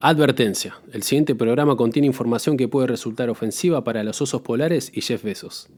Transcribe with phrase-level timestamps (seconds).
[0.00, 0.78] Advertencia.
[0.92, 5.22] El siguiente programa contiene información que puede resultar ofensiva para los osos polares y Jeff
[5.24, 5.68] Bezos.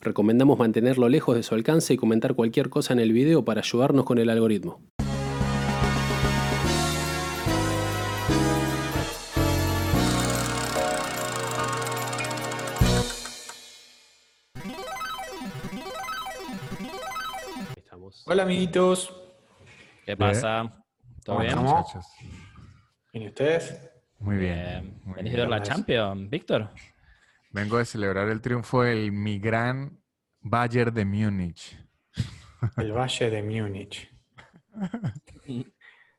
[0.00, 4.04] Recomendamos mantenerlo lejos de su alcance y comentar cualquier cosa en el video para ayudarnos
[4.04, 4.80] con el algoritmo.
[18.26, 19.12] Hola amiguitos,
[20.06, 20.84] ¿Qué pasa?
[21.24, 21.58] ¿Todo ¿Cómo bien?
[21.58, 22.06] muchachos?
[23.22, 23.80] ¿Y ustedes?
[24.18, 24.54] Muy bien.
[24.54, 25.00] Bien.
[25.04, 25.36] muy ¿Venís bien.
[25.36, 25.62] de ver la.
[25.62, 26.70] Champions, Víctor?
[27.50, 30.00] Vengo de celebrar el triunfo del mi gran
[30.40, 31.78] Bayern de Múnich.
[32.76, 34.10] El Valle de Múnich.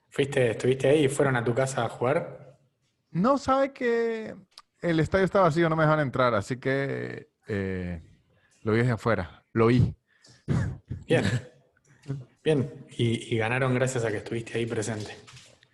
[0.10, 2.58] ¿Fuiste, estuviste ahí y fueron a tu casa a jugar?
[3.12, 4.36] No sabe que
[4.82, 8.02] el estadio está vacío, no me dejan entrar, así que eh,
[8.62, 9.44] lo vi desde afuera.
[9.52, 9.94] Lo oí.
[11.06, 11.26] Bien.
[12.44, 12.86] Bien.
[12.92, 15.18] Y, y ganaron gracias a que estuviste ahí presente.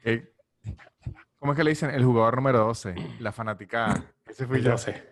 [0.03, 0.33] Eh,
[1.41, 1.89] ¿Cómo es que le dicen?
[1.89, 4.03] El jugador número 12, la fanaticada.
[4.27, 4.71] Ese fui El yo.
[4.73, 5.09] 12.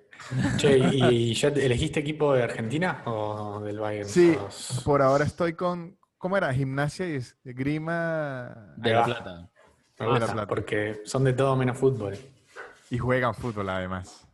[0.58, 4.08] Che, ¿y ya te- elegiste equipo de Argentina o del Bayern?
[4.08, 4.38] Sí,
[4.86, 6.54] por ahora estoy con, ¿cómo era?
[6.54, 9.06] Gimnasia y grima De La va.
[9.06, 9.50] Plata.
[9.98, 10.48] Me de La gusta, Plata.
[10.48, 12.16] porque son de todo menos fútbol.
[12.92, 14.28] y juegan fútbol además.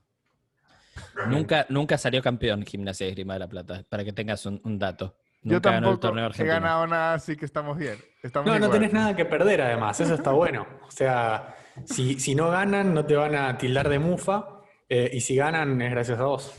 [1.28, 4.78] Nunca, nunca salió campeón Gimnasia de Esgrima de La Plata, para que tengas un, un
[4.78, 5.16] dato.
[5.44, 7.98] Yo Nunca ganó el tampoco torneo he ganado nada, así que estamos bien.
[8.22, 10.66] Estamos No, no tenés nada que perder además, eso está bueno.
[10.88, 15.20] O sea, si, si no ganan, no te van a tildar de mufa, eh, y
[15.22, 16.54] si ganan, es gracias a vos.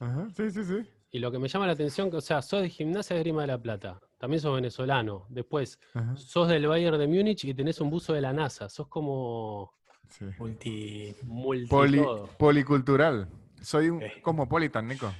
[0.00, 0.76] Ajá, sí, sí, sí.
[1.10, 3.42] Y lo que me llama la atención, que, o sea, sos de Gimnasia de Grima
[3.42, 7.80] de la Plata, también sos venezolano, después Ajá, sos del Bayern de Múnich y tenés
[7.80, 9.72] un buzo de la NASA, sos como
[10.08, 10.24] sí.
[10.38, 11.14] Multi.
[11.24, 12.26] multi Poli- todo.
[12.38, 13.28] policultural.
[13.62, 14.22] Soy un Ok.
[14.22, 15.12] cosmopolitan, Nico.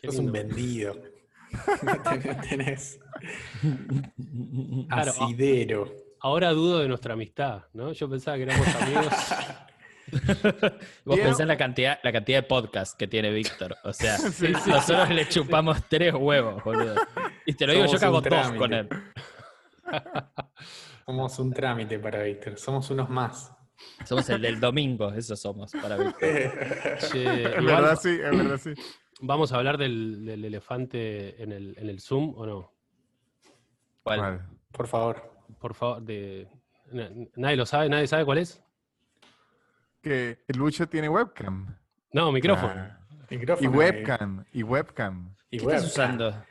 [0.00, 0.94] Qué Sos un vendido.
[0.94, 1.92] No
[2.48, 2.98] tenés-
[4.88, 5.92] Claro, asidero.
[6.24, 7.92] Ahora dudo de nuestra amistad, ¿no?
[7.92, 9.12] Yo pensaba que éramos amigos.
[11.04, 13.76] Vos pensás la cantidad, la cantidad de podcast que tiene Víctor.
[13.84, 16.94] O sea, Sí, sí, nosotros le chupamos tres huevos, boludo.
[17.44, 18.88] Y te lo digo, yo cago un dos con él.
[21.04, 22.58] Somos un trámite para Víctor.
[22.58, 23.52] Somos unos más.
[24.06, 26.30] Somos el del domingo, eso somos para Víctor.
[27.14, 28.72] Igual, verdad, sí, es verdad, sí.
[29.20, 32.72] ¿Vamos a hablar del, del elefante en el, en el Zoom o no?
[34.02, 34.18] ¿Cuál?
[34.20, 34.48] ¿Cuál?
[34.72, 35.33] Por favor.
[35.58, 36.48] Por favor, de...
[36.92, 37.88] na- ¿Nadie lo sabe?
[37.88, 38.62] ¿Nadie sabe cuál es?
[40.02, 41.76] Que el Lucho tiene webcam.
[42.12, 42.74] No, micrófono.
[42.76, 43.00] Ah,
[43.30, 43.70] Micrófono.
[43.70, 45.34] Y webcam, y webcam.
[45.50, 45.84] y ¿Qué webcam.
[45.84, 46.44] estás usando?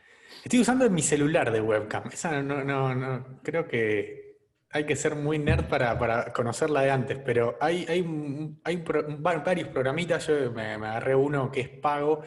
[0.43, 2.03] Estoy usando mi celular de webcam.
[2.11, 3.39] Esa no, no, no.
[3.43, 4.39] Creo que
[4.71, 9.05] hay que ser muy nerd para, para conocerla de antes, pero hay, hay, hay pro-
[9.19, 10.25] varios programitas.
[10.27, 12.23] Yo me, me agarré uno que es pago.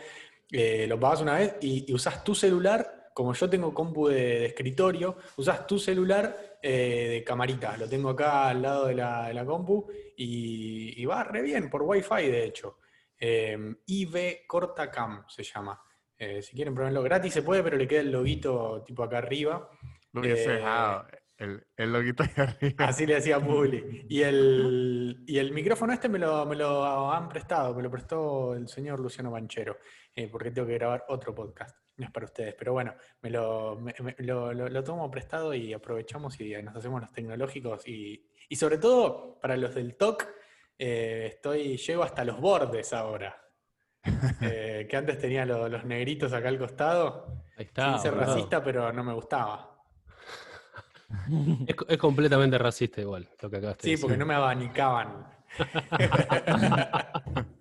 [0.52, 2.95] eh, lo pagas una vez y, y usas tu celular.
[3.16, 7.74] Como yo tengo compu de, de escritorio, usas tu celular eh, de camarita.
[7.78, 9.86] Lo tengo acá al lado de la, de la compu
[10.18, 12.76] y, y va re bien por Wi-Fi, de hecho.
[13.18, 13.56] Eh,
[13.86, 15.80] IV Cortacam se llama.
[16.18, 19.66] Eh, si quieren probarlo gratis se puede, pero le queda el loguito tipo acá arriba.
[20.12, 21.06] Lo hubiese Eh, dejado.
[21.38, 22.84] El, el loguito ahí arriba.
[22.86, 24.04] Así le hacía Publi.
[24.10, 28.52] Y el, y el micrófono este me lo, me lo han prestado, me lo prestó
[28.54, 29.78] el señor Luciano Banchero,
[30.14, 31.74] eh, porque tengo que grabar otro podcast.
[31.98, 35.54] No es para ustedes, pero bueno, me lo, me- me- lo, lo- lo tomo prestado
[35.54, 37.86] y aprovechamos y nos hacemos los tecnológicos.
[37.88, 40.26] Y, y sobre todo, para los del TOC,
[40.78, 43.42] eh, estoy, llego hasta los bordes ahora.
[44.42, 47.42] Eh, que antes tenía lo- los negritos acá al costado.
[47.56, 47.92] Ahí está.
[47.94, 49.72] Sin ser racista, pero no me gustaba.
[51.66, 55.26] Es, es completamente racista igual lo que acabaste de Sí, porque no me abanicaban.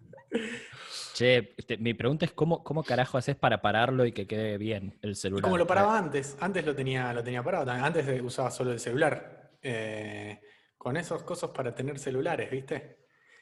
[1.15, 4.99] Che, este, mi pregunta es cómo, cómo carajo haces para pararlo y que quede bien
[5.01, 5.43] el celular.
[5.43, 8.79] como lo paraba antes, antes lo tenía, lo tenía parado, antes eh, usaba solo el
[8.81, 9.53] celular.
[9.61, 10.41] Eh,
[10.77, 12.97] con esos cosas para tener celulares, ¿viste?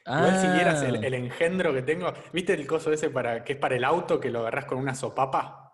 [0.06, 3.54] Igual si vieras el, Ah, el engendro que tengo, ¿viste el coso ese para que
[3.54, 5.72] es para el auto que lo agarrás con una sopapa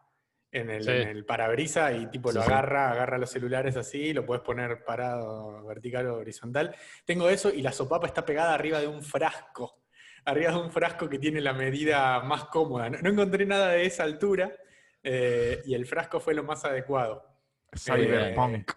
[0.50, 0.90] en el, Sí.
[0.90, 2.48] en el parabrisa y tipo lo sí.
[2.50, 6.74] agarra, agarra los celulares así, lo puedes poner parado vertical o horizontal?
[7.04, 9.79] Tengo eso y la sopapa está pegada arriba de un frasco.
[10.24, 12.90] Arriba de un frasco que tiene la medida más cómoda.
[12.90, 14.52] No, no encontré nada de esa altura
[15.02, 17.24] eh, y el frasco fue lo más adecuado.
[17.76, 18.72] Cyberpunk.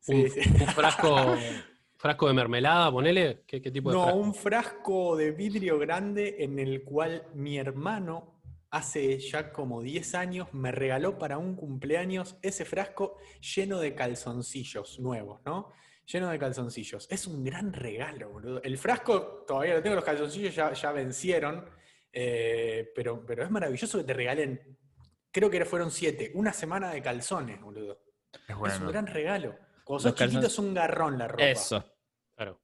[0.00, 0.40] Sí, un, sí.
[0.60, 1.36] un frasco,
[1.96, 3.42] frasco de mermelada, ponele.
[3.46, 4.18] ¿Qué, qué tipo de No, frasco?
[4.20, 8.34] un frasco de vidrio grande en el cual mi hermano
[8.70, 14.98] hace ya como 10 años me regaló para un cumpleaños ese frasco lleno de calzoncillos
[15.00, 15.72] nuevos, ¿no?
[16.06, 17.08] Lleno de calzoncillos.
[17.10, 18.62] Es un gran regalo, boludo.
[18.62, 21.68] El frasco todavía lo tengo, los calzoncillos ya, ya vencieron,
[22.12, 24.78] eh, pero, pero es maravilloso que te regalen,
[25.32, 28.00] creo que fueron 7, una semana de calzones, boludo.
[28.32, 29.56] Es Es un gran regalo.
[29.84, 31.44] Cuando sos chiquito calzon- es un garrón la ropa.
[31.44, 31.84] Eso.
[32.36, 32.60] Claro.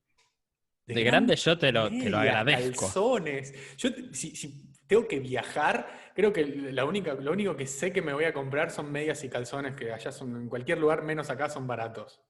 [0.87, 2.87] De grande yo te lo, te lo medias, agradezco.
[2.87, 3.77] Calzones.
[3.77, 7.93] Yo, te- si, si tengo que viajar, creo que la única, lo único que sé
[7.93, 11.03] que me voy a comprar son medias y calzones, que allá son, en cualquier lugar
[11.03, 12.21] menos acá, son baratos.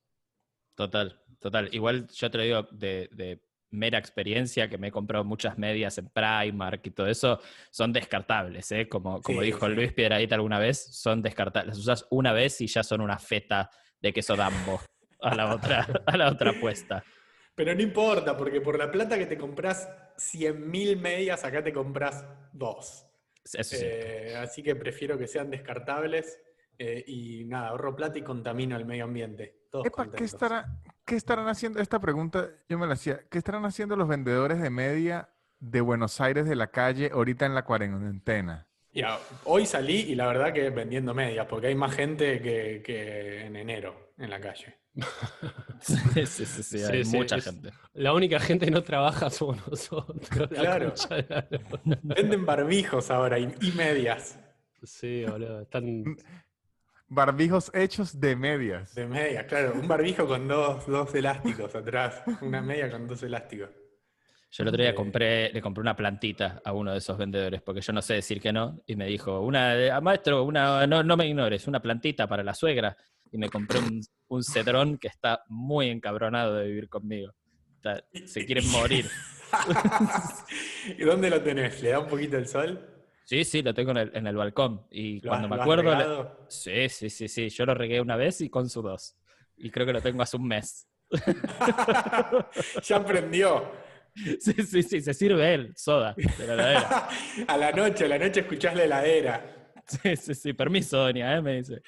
[0.74, 1.68] Total, total.
[1.72, 3.42] Igual yo te lo digo de, de
[3.72, 7.40] mera experiencia, que me he comprado muchas medias en Primark y todo eso,
[7.70, 8.88] son descartables, ¿eh?
[8.88, 9.74] Como, como Sí, dijo sí.
[9.74, 11.76] Luis Piedradita alguna vez, son descartables.
[11.76, 13.70] Las usas una vez y ya son una feta
[14.00, 14.80] de queso dambo
[15.20, 17.02] a la otra, a la otra apuesta.
[17.54, 22.26] Pero no importa, porque por la plata que te compras 100.000 medias, acá te compras
[22.52, 23.06] dos.
[23.44, 23.76] Eso.
[23.78, 26.40] Eh, así que prefiero que sean descartables
[26.78, 29.61] eh, y nada, ahorro plata y contamino el medio ambiente.
[29.72, 30.34] Todos Epa, ¿qué, contentos.
[30.34, 31.80] estará, ¿Qué estarán haciendo?
[31.80, 33.22] Esta pregunta yo me la hacía.
[33.30, 35.30] ¿Qué estarán haciendo los vendedores de media
[35.60, 38.68] de Buenos Aires de la calle ahorita en la cuarentena?
[38.92, 43.46] Ya, hoy salí y la verdad que vendiendo medias, porque hay más gente que, que
[43.46, 44.78] en enero en la calle.
[45.80, 47.70] Sí, sí, sí, hay sí, mucha gente.
[47.94, 50.20] La única gente que no trabaja somos nosotros.
[50.36, 50.94] la Claro.
[52.02, 54.38] Venden barbijos ahora y, y medias
[54.84, 55.62] Sí, boludo.
[55.62, 56.04] Están...
[57.14, 58.94] Barbijos hechos de medias.
[58.94, 59.74] de medias, claro.
[59.74, 63.68] Un barbijo con dos, dos elásticos atrás, una media con dos elásticos.
[64.50, 64.94] Yo el otro día Eh.
[64.94, 68.40] compré, le compré una plantita a uno de esos vendedores, porque yo no sé decir
[68.40, 71.80] que no, y me dijo, una, de- "Ah, maestro, una, no, no me ignores, una
[71.82, 72.96] plantita para la suegra.
[73.30, 77.32] Y me compré un, un cedrón que está muy encabronado de vivir conmigo.
[77.76, 79.06] Está- se quiere morir.
[80.98, 81.82] ¿Y dónde lo tenés?
[81.82, 82.88] ¿Le da un poquito el sol?
[83.24, 84.86] Sí, sí, lo tengo en el, en el balcón.
[84.90, 86.22] Y ¿Lo cuando has- me lo has acuerdo...
[86.24, 86.28] le-?
[86.48, 87.48] Sí, sí, sí, sí.
[87.48, 89.16] Yo lo regué una vez y con su dos.
[89.56, 90.88] Y creo que lo tengo hace un mes.
[92.82, 93.70] ya aprendió.
[94.40, 97.08] Sí, sí, sí, se sirve él, soda, de la heladera.
[97.48, 99.72] a la noche, a la noche escuchás la heladera.
[99.86, 101.40] Sí, sí, sí, permiso, doña, ¿eh?
[101.40, 101.80] me dice.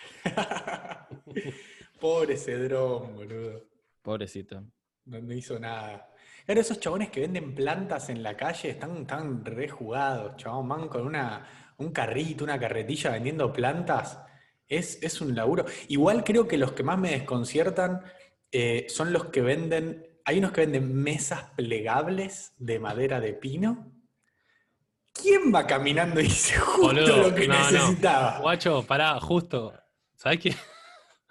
[2.00, 3.64] Pobre Cedrón, boludo.
[4.00, 4.64] Pobrecito.
[5.04, 6.08] No, no hizo nada.
[6.44, 10.69] Claro, esos chabones que venden plantas en la calle están tan rejugados, chabón.
[10.69, 11.46] Van con una,
[11.79, 14.20] un carrito, una carretilla vendiendo plantas.
[14.69, 15.64] Es, es un laburo.
[15.88, 18.02] Igual creo que los que más me desconciertan
[18.52, 20.06] eh, son los que venden.
[20.26, 23.93] Hay unos que venden mesas plegables de madera de pino.
[25.12, 27.70] ¿Quién va caminando y dice justo Boludo, lo que no, no.
[27.70, 28.41] necesitaba?
[28.41, 29.73] Guacho, pará, justo.
[30.17, 30.55] ¿Sabes qué?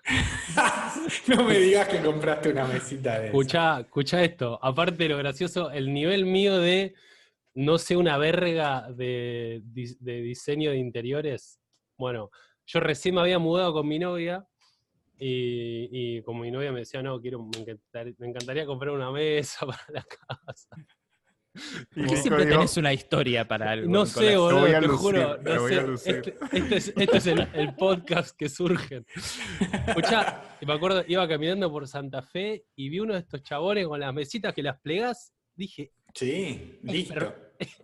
[1.27, 4.59] No me digas que compraste una mesita de Escuchá, escuchá esto.
[4.61, 6.93] Aparte de lo gracioso, el nivel mío de
[7.55, 11.59] no sé una verga de, de diseño de interiores.
[11.97, 12.31] Bueno,
[12.65, 14.45] yo recién me había mudado con mi novia
[15.17, 19.65] y, como mi novia me decía, no, quiero, me, encantar- me encantaría comprar una mesa
[19.65, 20.69] para la casa.
[21.95, 23.91] Y ¿Por qué siempre dijo, tenés una historia para algo?
[23.91, 25.37] No sé, boludo, voy a te lucir, juro.
[25.37, 25.79] No voy sé.
[25.79, 26.15] a lucir.
[26.15, 29.05] Este, este es, este es el, el podcast que surgen.
[29.87, 33.99] Escuchá, me acuerdo, iba caminando por Santa Fe y vi uno de estos chabones con
[33.99, 35.33] las mesitas que las plegás.
[35.55, 37.33] Dije, Sí, listo.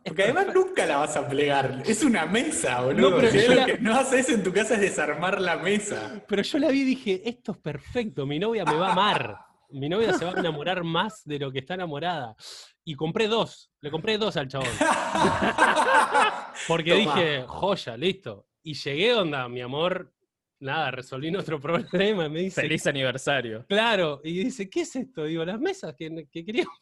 [0.03, 1.81] Porque además nunca la vas a plegar.
[1.85, 3.11] Es una mesa, boludo.
[3.11, 5.57] No, pero Si yo lo la- que no haces en tu casa es desarmar la
[5.57, 6.23] mesa.
[6.27, 9.37] pero yo la vi y dije, esto es perfecto, mi novia me va a amar.
[9.71, 12.35] Mi novia se va a enamorar más de lo que está enamorada.
[12.83, 14.67] Y compré dos, le compré dos al chabón.
[16.67, 18.47] Porque dije, joya, listo.
[18.63, 20.11] Y llegué, onda, mi amor,
[20.59, 21.59] nada, resolví nuestro
[21.93, 22.25] problema.
[22.25, 23.65] y Me dice, Feliz aniversario.
[23.67, 24.21] claro.
[24.23, 25.23] Y dice, ¿qué es esto?
[25.25, 26.73] Digo, las mesas que, que queríamos.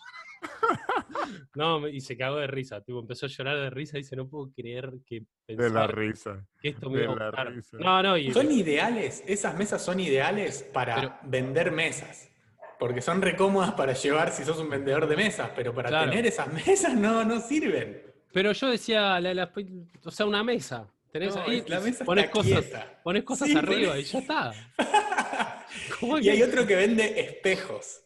[1.55, 2.81] no, me- y se cagó de risa.
[2.81, 5.95] Tipo, empezó a llorar de risa y dice, no puedo creer que de la pensar
[5.97, 6.45] risa.
[6.61, 7.53] que esto me de a la gustar".
[7.53, 7.77] risa.
[7.79, 12.29] No, no, y Son ideales, esas mesas son ideales para Pero- vender mesas.
[12.79, 16.09] Porque son recómodas para llevar si sos un vendedor de mesas, pero para Claro.
[16.11, 18.03] tener esas mesas no, no sirven.
[18.31, 19.51] Pero yo decía, la- la-
[20.03, 20.87] o sea, una mesa.
[21.11, 22.99] Tenés No, ahí, la mesa pones está cosas, quieta.
[23.03, 24.53] pones cosas Sí, arriba pones- y ya está.
[25.99, 28.03] ¿Cómo Y que- hay otro que vende espejos.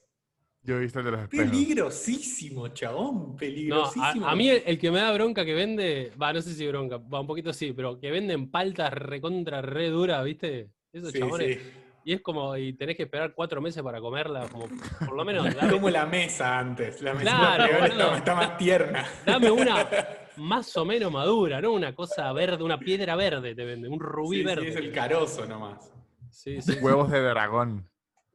[0.63, 1.49] Yo he visto el de los espejos.
[1.49, 4.27] Peligrosísimo, chabón, No, peligrosísimo.
[4.27, 6.67] a, a mí el, el que me da bronca que vende, va, no sé si
[6.67, 10.69] bronca, va un poquito sí, pero que venden paltas recontra re duras, ¿viste?
[10.93, 11.57] Esos Sí, chabones.
[11.57, 11.71] sí.
[12.03, 14.65] Y es como, y tenés que esperar cuatro meses para comerla, como,
[15.00, 17.01] por lo menos, dame, Como la mesa antes.
[17.01, 17.86] La mesa Claro, boludo.
[17.86, 19.05] está, está más tierna.
[19.25, 19.88] dame una
[20.38, 21.72] más o menos madura, ¿no?
[21.74, 24.67] Una cosa verde, una piedra verde te vende, un rubí Sí, sí, verde.
[24.70, 25.91] es el carozo nomás.
[26.31, 27.88] Sí, sí, Huevos de dragón.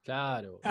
[0.05, 0.61] claro.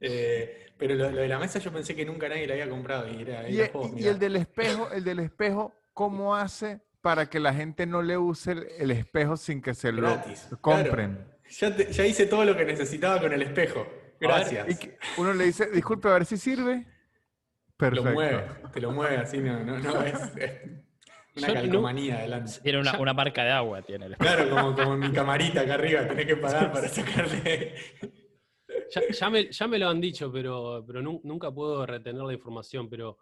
[0.00, 3.08] Eh, pero lo, lo de la mesa yo pensé que nunca nadie la había comprado.
[3.08, 7.28] Y, era, Y, era e- y el del espejo, el del espejo, ¿cómo hace para
[7.28, 11.16] que la gente no le use el, el espejo sin que se lo Gratis, compren?
[11.16, 11.38] claro.
[11.50, 13.86] Ya, te- ya hice todo lo que necesitaba con el espejo.
[14.18, 14.82] Gracias.
[14.82, 16.86] Y uno le dice, disculpe, a ver si sirve.
[17.76, 18.06] Perfecto.
[18.08, 20.62] Lo mueve, te lo mueve así, no, no, no, es, es
[21.36, 22.52] una Yo no- calcomanía adelante.
[22.62, 26.08] Tiene una, una marca de agua, tiene el Claro, como, como mi camarita acá arriba,
[26.08, 27.74] tenés que pagar para sacarle.
[28.94, 32.32] Ya, ya me, ya me lo han dicho, pero, pero nun- nunca puedo retener la
[32.32, 32.88] información.
[32.88, 33.18] Pero,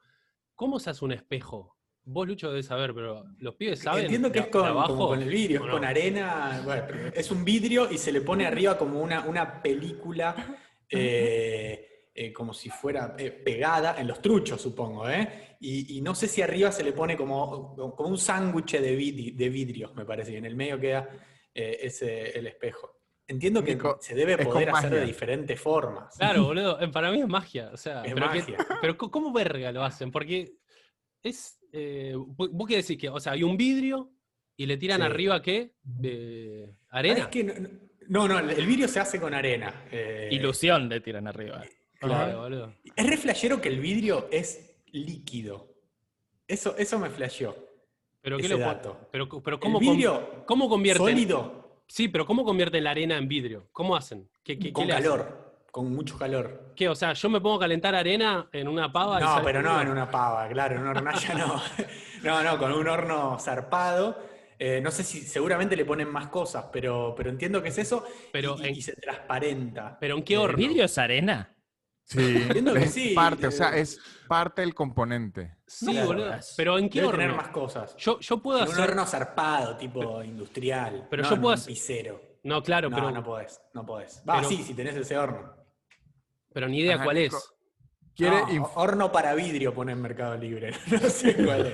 [0.54, 1.76] ¿cómo se hace un espejo?
[2.04, 4.04] Vos, Lucho, debes saber, pero los pibes saben.
[4.04, 5.72] Entiendo que es con, como el vidrio, ¿o es no?
[5.74, 6.60] con arena.
[6.64, 10.34] bueno, es un vidrio y se le pone arriba como una, una película,
[10.90, 15.56] eh, eh, como si fuera eh, pegada en los truchos, supongo, ¿eh?
[15.60, 19.34] Y, y no sé si arriba se le pone como, como un sándwich de, vidi-
[19.36, 21.08] de vidrio, me parece, y en el medio queda
[21.54, 22.98] eh, ese, el espejo.
[23.28, 26.16] Entiendo que Nico, se debe poder hacer de diferentes formas.
[26.18, 26.78] Claro, boludo.
[26.90, 27.70] Para mí es magia.
[27.72, 28.56] O sea, Es pero, que- magia.
[28.80, 30.10] pero ¿cómo verga lo hacen?
[30.10, 30.56] Porque
[31.22, 31.58] es.
[31.72, 34.10] Eh, vos qué decís que, o sea, hay un vidrio
[34.56, 35.06] y le tiran Sí.
[35.06, 35.72] arriba qué?
[36.02, 37.18] Eh, Ah, arena.
[37.20, 39.86] es que no, no, no, el vidrio se hace con arena.
[39.90, 41.64] eh, Ilusión le tiran arriba.
[41.98, 42.74] Claro, boludo.
[42.96, 45.72] Es re flashero que el vidrio es líquido.
[46.46, 47.56] Eso, eso me flasheó.
[48.20, 49.08] Pero qué Ese lo pon- dato.
[49.10, 51.06] Pero, pero El ¿cómo, con- vidrio ¿cómo convierten?
[51.06, 53.68] sólido Sí, pero ¿cómo convierten la arena en vidrio?
[53.72, 54.28] ¿Cómo hacen?
[54.42, 55.04] ¿Qué, qué- qué con le hacen?
[55.10, 55.41] calor,
[55.72, 56.74] con mucho calor.
[56.76, 56.86] ¿Qué?
[56.88, 59.88] O sea, yo me pongo a calentar arena en una pava No, pero no en
[59.88, 61.62] una pava, claro, en una hornalla no.
[62.22, 64.16] No, no, con un horno zarpado.
[64.58, 68.04] Eh, no sé si seguramente le ponen más cosas, pero, pero entiendo que es eso.
[68.30, 69.96] Pero y, y- en- y se transparenta.
[69.98, 70.56] ¿Pero en qué horno?
[70.56, 71.56] ¿Vidrio es arena?
[72.04, 73.52] Sí, Entiendo que es sí, parte, o eh.
[73.52, 73.98] sea, es
[74.28, 75.56] parte del componente.
[75.66, 76.06] Sí, Claro.
[76.08, 76.32] boludo.
[76.56, 77.20] Pero ¿en qué Debe horno?
[77.22, 77.96] tener más cosas.
[77.96, 78.90] Yo, yo puedo En un hacer.
[78.90, 81.06] horno zarpado, tipo industrial.
[81.10, 82.38] pero no yo en puedo un hacer-.
[82.44, 84.22] No, claro, no, pero, no podés, no podés.
[84.28, 85.61] Va, Pero- sí, si tenés ese horno.
[86.52, 87.52] Pero ni idea Ajá, cuál es.
[88.14, 90.72] Quiere No, horno para vidrio pone en Mercado Libre.
[90.90, 91.72] No sé cuál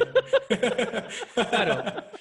[0.49, 1.47] es.
[1.49, 2.05] Claro.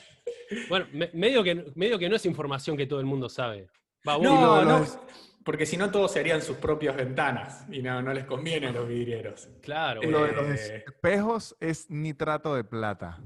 [0.70, 3.68] Bueno, me- medio, que, medio que no es información que todo el mundo sabe.
[4.08, 4.98] Va, No, no, los-
[5.44, 8.72] porque si no todos se harían sus propias ventanas y no, no les conviene a
[8.72, 9.50] los vidrieros.
[9.62, 10.44] Claro, Eh, lo boludo.
[10.44, 13.20] de los espejos es nitrato de plata.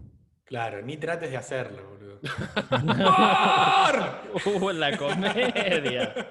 [0.45, 2.19] Claro, ni trates de hacerlo, boludo.
[4.45, 6.27] Uh, la comedia.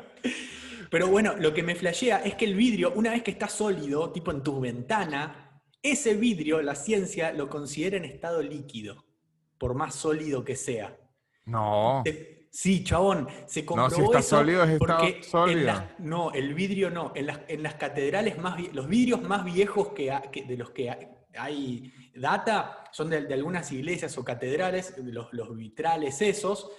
[0.90, 4.10] Pero bueno, lo que me flashea es que el vidrio, una vez que está sólido,
[4.12, 9.04] tipo en tu ventana, ese vidrio, la ciencia lo considera en estado líquido,
[9.56, 10.96] por más sólido que sea.
[11.46, 12.02] No.
[12.04, 15.66] Se- Sí, chabón, se comprobó si está eso sólido, es estado porque en sólido.
[15.66, 17.12] las- no, el vidrio no.
[17.14, 20.10] En las, en las catedrales más los vidrios más viejos que,
[20.48, 20.98] de los que ha-
[21.38, 26.72] hay data son de, de algunas iglesias o catedrales, los vitrales esos,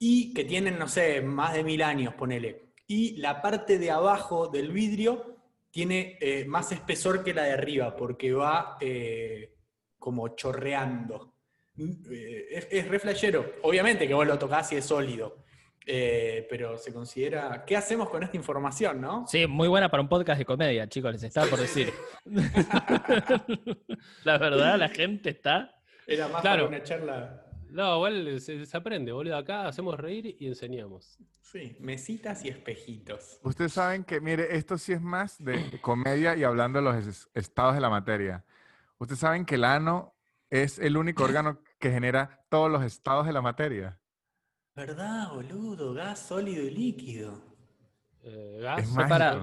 [0.00, 2.63] y que tienen, no sé, más de mil años, ponele.
[2.86, 5.36] Y la parte de abajo del vidrio
[5.70, 9.54] tiene eh, más espesor que la de arriba, porque va eh,
[9.98, 11.34] como chorreando.
[11.78, 13.54] Eh, es, es re flashero.
[13.62, 15.42] Obviamente que vos lo tocás y es sólido.
[15.86, 17.62] Eh, pero se considera.
[17.66, 19.26] ¿Qué hacemos con esta información, no?
[19.26, 21.92] Sí, muy buena para un podcast de comedia, chicos, les estaba por decir.
[24.24, 25.74] la verdad, la gente está.
[26.06, 26.64] Era más Claro.
[26.66, 27.43] para una charla.
[27.74, 29.36] No, igual se, se aprende, boludo.
[29.36, 31.18] Acá hacemos reír y enseñamos.
[31.40, 33.40] Sí, mesitas y espejitos.
[33.42, 37.28] Ustedes saben que, mire, esto sí es más de comedia y hablando de los es-
[37.34, 38.44] estados de la materia.
[38.98, 40.14] Ustedes saben que el ano
[40.50, 43.98] es el único órgano que genera todos los estados de la materia.
[44.76, 45.94] ¿Verdad, boludo?
[45.94, 47.42] Gas sólido y líquido.
[48.22, 48.94] Eh, gas, Es.
[48.94, 49.42] Para-.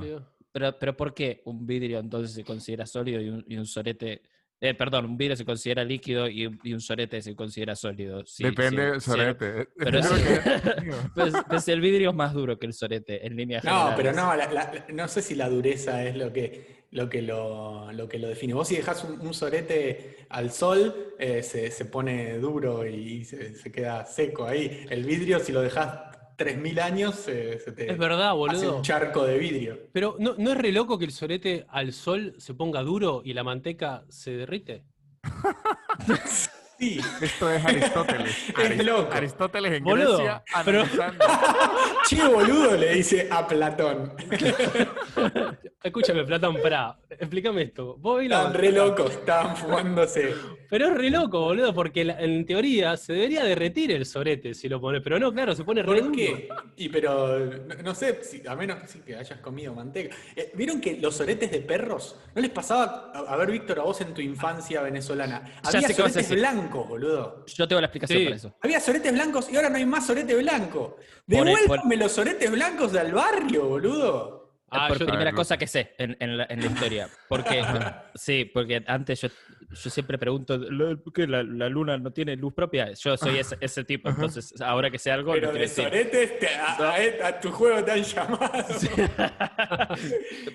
[0.54, 4.22] Pero, pero ¿por qué un vidrio entonces se considera sólido y un, y un sorete?
[4.62, 8.24] Eh, perdón, un vidrio se considera líquido y un, y un sorete se considera sólido.
[8.26, 9.10] Sí, Depende sí, del sí.
[9.10, 9.68] sorete.
[9.76, 10.10] Pero sí.
[11.16, 14.36] Pues, pues el vidrio es más duro que el sorete, en línea No, pero no,
[14.36, 18.20] la- la- no sé si la dureza es lo que lo, que lo, lo, que
[18.20, 18.54] lo define.
[18.54, 23.56] Vos si dejás un, un sorete al sol, eh, se, se pone duro y se,
[23.56, 24.86] se queda seco ahí.
[24.90, 25.90] El vidrio, si lo dejás
[26.46, 28.76] 3.000 años, se te Es verdad, hace boludo.
[28.78, 29.78] un charco de vidrio.
[29.94, 33.34] Pero ¿no, ¿no es re loco que el sorete al sol se ponga duro y
[33.34, 34.84] la manteca se derrite?
[36.80, 38.36] Sí, Esto es Aristóteles.
[38.58, 39.14] Es loco.
[39.14, 40.84] Aristóteles en Boludo, Grecia pero-
[42.08, 44.14] che boludo, le dice a Platón.
[45.84, 46.98] Escúchame, Platón, pará.
[47.10, 47.96] Explícame esto.
[47.98, 50.34] Vos Estaban re locos, estaban fumándose.
[50.70, 54.70] Pero es re loco, boludo, porque la- en teoría se debería derretir el sorete si
[54.70, 55.02] lo pones.
[55.04, 56.48] Pero no, claro, se pone re ¿Por qué?
[56.78, 60.16] Y pero, no, no sé, si- a menos sí, que hayas comido manteca.
[60.36, 63.84] Eh, ¿Vieron que los soretes de perros, no les pasaba, a, a ver, Víctor, a
[63.84, 67.44] vos en tu infancia venezolana, Ya había soretes blancos, boludo?
[67.48, 68.26] Yo tengo la explicación Sí.
[68.26, 68.56] para eso.
[68.62, 70.98] Había soretes blancos y ahora no hay más sorete blanco.
[71.26, 74.41] Devuélvame los soretes blancos del barrio, boludo.
[74.74, 77.10] Ah, por yo- primera ver, cosa que sé en, en la, en la historia.
[77.28, 77.62] Porque,
[78.16, 79.28] sí, porque antes yo,
[79.70, 82.92] yo siempre pregunto, ¿lo- ¿por qué la, la luna no tiene luz propia?
[82.94, 85.84] Yo soy ese, ese tipo, entonces ahora que sé algo, Pero de decir.
[85.84, 88.52] soretes te- a, a- a tu juego te han llamado.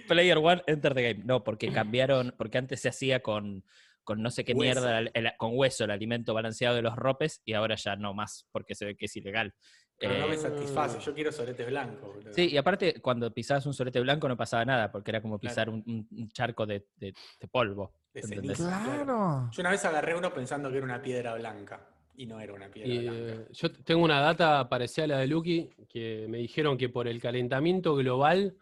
[0.09, 1.25] Player One, Enter the Game.
[1.25, 3.65] No, porque cambiaron, porque antes se hacía con,
[4.05, 4.81] con no sé qué Hueso.
[4.81, 8.15] mierda, el- el- con hueso, el alimento balanceado de los ropes, y ahora ya no
[8.15, 9.55] más, porque se ve que es ilegal.
[9.99, 12.15] Pero no me Eh, satisface, yo quiero soletes blancos.
[12.15, 12.33] boludo.
[12.35, 15.71] Sí, y aparte, cuando pisabas un solete blanco no pasaba nada, porque era como pisar
[15.71, 17.93] un, un- un charco de, de- de polvo.
[18.13, 18.21] De.
[18.55, 19.49] Claro.
[19.53, 22.69] Yo una vez agarré uno pensando que era una piedra blanca y no era una
[22.69, 23.21] piedra Y, blanca.
[23.43, 27.09] eh, yo tengo una data parecida a la de Lucky, que me dijeron que por
[27.09, 28.55] el calentamiento global,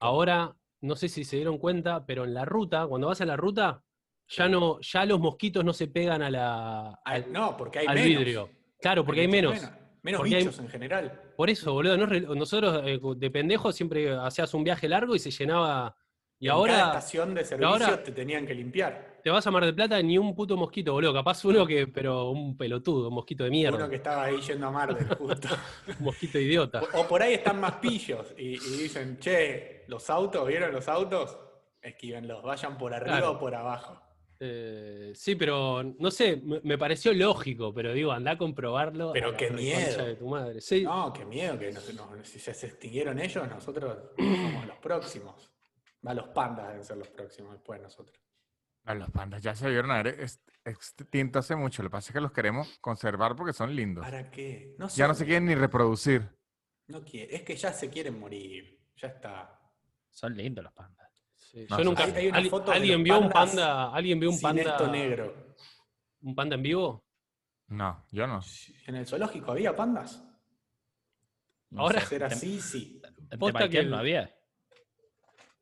[0.00, 3.36] ahora, no sé si se dieron cuenta, pero en la ruta, cuando vas a la
[3.36, 3.82] ruta,
[4.28, 7.94] ya no, ya los mosquitos no se pegan a la, al, no, porque hay al
[7.96, 8.08] menos.
[8.08, 8.50] vidrio.
[8.80, 9.28] Claro, porque hay.
[9.28, 9.60] Menos
[10.02, 11.20] Porque hay- bichos en general.
[11.36, 15.30] Por eso, boludo, no nosotros eh, de pendejos siempre hacías un viaje largo y se
[15.30, 15.94] llenaba.
[16.42, 19.18] Y en cada ahora estación de servicio ahora- te tenían que limpiar.
[19.22, 21.12] te vas a Mar del Plata ni un puto mosquito, boludo.
[21.12, 24.66] Capaz uno que, pero un pelotudo, un mosquito de mierda, Uno que estaba ahí yendo
[24.66, 25.48] a Mar del justo.
[25.98, 26.80] un mosquito idiota.
[26.94, 30.88] O, o por ahí están más pillos y, y dicen, che, los autos, ¿vieron los
[30.88, 31.36] autos?
[31.82, 33.32] Esquívenlos, vayan por arriba Claro.
[33.32, 34.00] o por abajo.
[34.42, 39.12] Eh, sí, pero no sé, me, me pareció lógico, pero digo, anda a comprobarlo.
[39.12, 40.04] Pero a qué miedo.
[40.06, 40.60] de tu madre.
[40.62, 44.78] Sí, No, qué miedo que no se- no- si se extinguieron ellos, nosotros somos los
[44.78, 45.52] próximos.
[46.06, 48.18] Va, los pandas deben ser los próximos después de nosotros.
[48.84, 51.82] A los pandas ya se vieron haber ex- extinto hace mucho.
[51.82, 54.02] Lo que pasa es que los queremos conservar porque son lindos.
[54.02, 54.74] ¿Para qué?
[54.78, 56.26] No Ya no se quieren ni reproducir.
[56.86, 58.80] no quiere- Es que ya se quieren morir.
[58.96, 59.60] Ya está.
[60.08, 60.99] Son lindos los pandas.
[61.50, 61.66] Sí.
[61.68, 62.04] No, Yo nunca.
[62.04, 63.92] Hay- hay una ¿Alguien- foto ¿Alguien vio un panda?
[63.92, 64.62] ¿Alguien vio un panda?
[64.62, 65.54] esto negro.
[66.22, 67.04] ¿Un panda en vivo?
[67.68, 68.40] No, yo no.
[68.86, 70.22] ¿En el zoológico había pandas?
[71.70, 72.60] No Ahora- sé, ¿Será Tem- así?
[72.60, 73.02] Sí.
[73.38, 74.34] Posta que no había.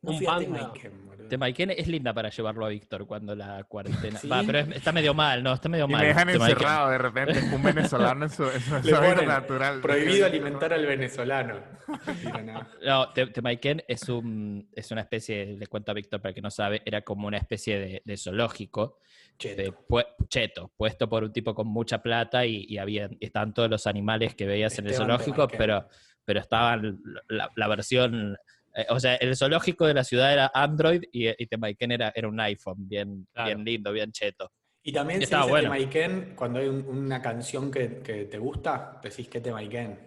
[0.01, 0.19] No Un.
[0.21, 1.29] Temaiken, boludo.
[1.29, 4.19] Temaiken es linda para llevarlo a Víctor cuando la cuarentena.
[4.21, 4.29] ¿Sí?
[4.29, 6.01] Va, pero es- está medio mal, no, está medio Y mal.
[6.03, 8.75] me dejan encerrado de repente, un venezolano en su, en su
[9.27, 9.81] natural.
[9.81, 11.57] Prohibido alimentar al venezolano.
[12.45, 12.67] No.
[12.85, 16.51] No, Te- Temaiken es, un, es una especie, le cuento a Víctor para que no
[16.51, 18.99] sabe, era como una especie de, de zoológico,
[19.39, 19.63] Cheto.
[19.63, 23.69] de pue- cheto, puesto por un tipo con mucha plata y, y había, estaban todos
[23.71, 25.89] los animales que veías en el zoológico, pero,
[26.25, 28.37] pero estaban la, la versión,
[28.79, 32.29] eh, o sea, el zoológico de la ciudad era Android y, y Temaiken era, era
[32.29, 33.49] un iPhone, bien, Claro.
[33.49, 34.51] bien lindo, bien cheto.
[34.83, 35.65] Y también se Estaba dice bueno.
[35.73, 39.99] Temaiken, cuando hay un- una canción que, que te gusta, decís que Temaiken.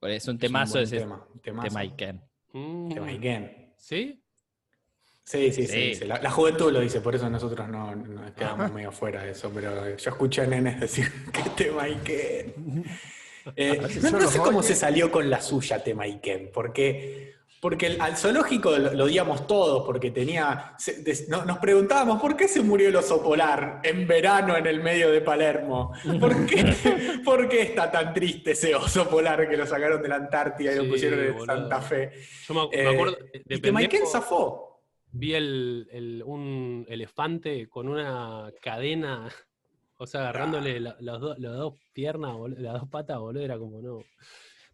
[0.00, 1.68] Pues Es un Es un temazo ese tema, un temazo.
[1.68, 2.20] Temaiken.
[2.52, 3.74] Mm, Temaiken.
[3.76, 4.22] ¿Sí?
[5.24, 6.04] Sí, sí, sí.
[6.06, 9.50] La, la juventud lo dice, por eso nosotros no, no quedamos medio fuera de eso,
[9.54, 12.84] pero yo escuché a nenes decir que Temaiken.
[13.56, 18.00] Eh, no, yo no sé cómo se salió con la suya Temaiken, porque, porque el-
[18.00, 20.74] al zoológico lo, lo odiamos todos, porque tenía.
[20.78, 24.66] se- des- no- nos preguntábamos por qué se murió el oso polar en verano en
[24.66, 25.92] el medio de Palermo.
[26.18, 26.64] ¿Por qué,
[27.24, 30.76] por qué está tan triste ese oso polar que lo sacaron de la Antártida y
[30.76, 31.44] lo pusieron en.
[31.46, 32.12] Santa Fe?
[32.48, 33.16] Yo me, me Eh, acuerdo.
[33.32, 34.82] de- y Temaiken pendejo, zafó.
[35.12, 39.28] vi el, el- un elefante con una cadena,
[39.98, 43.82] o sea, agarrándole la- los do- las dos piernas, las dos patas, boludo, era como,
[43.82, 43.98] no.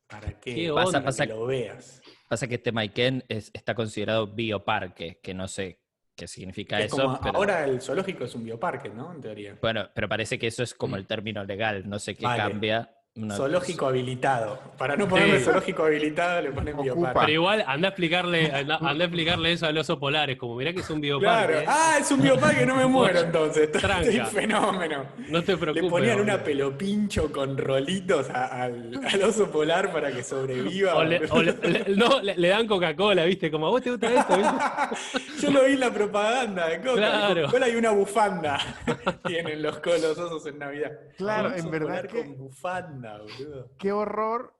[0.08, 0.54] ¿Para qué?
[0.54, 1.02] Qué Pasa.
[1.02, 2.00] Pasa- que lo veas.
[2.28, 5.80] Pasa que Temaiken es, está considerado bioparque, que no sé
[6.14, 7.02] qué significa Es eso.
[7.02, 9.12] como- pero, Ahora el zoológico es un bioparque, ¿no?
[9.12, 9.58] En teoría.
[9.60, 12.42] Bueno, pero parece que eso es como el término legal, no sé qué Vale.
[12.42, 12.95] cambia.
[13.34, 14.58] Zoológico habilitado.
[14.76, 15.44] Para no ponerle Sí.
[15.46, 17.18] zoológico habilitado, le ponen bioparque.
[17.20, 20.54] Pero igual, anda a explicarle, anda, anda a explicarle eso al oso polar, es como,
[20.56, 21.52] mirá que es un bioparque.
[21.52, 21.60] Claro.
[21.60, 21.64] ¿eh?
[21.66, 23.72] Ah, es un bioparque, no me muero entonces.
[23.72, 24.00] Tranca.
[24.02, 25.04] Estoy fenómeno.
[25.28, 25.82] No te preocupes.
[25.84, 26.44] Le ponían una boludo.
[26.44, 30.94] pelopincho con rolitos a- al, al oso polar para que sobreviva.
[30.96, 33.50] O le, o le- le- no, le, le dan Coca-Cola, ¿viste?
[33.50, 34.36] Como, ¿a vos te gusta esto?
[34.36, 35.26] ¿viste?
[35.40, 36.94] Yo lo vi en la propaganda de Coca.
[36.96, 37.40] Claro.
[37.42, 38.58] Coca-Cola y una bufanda.
[39.26, 40.92] Tienen los, osos en Navidad.
[41.16, 43.70] Claro, en verdad que- Con bufanda, boludo.
[43.78, 44.54] Qué horror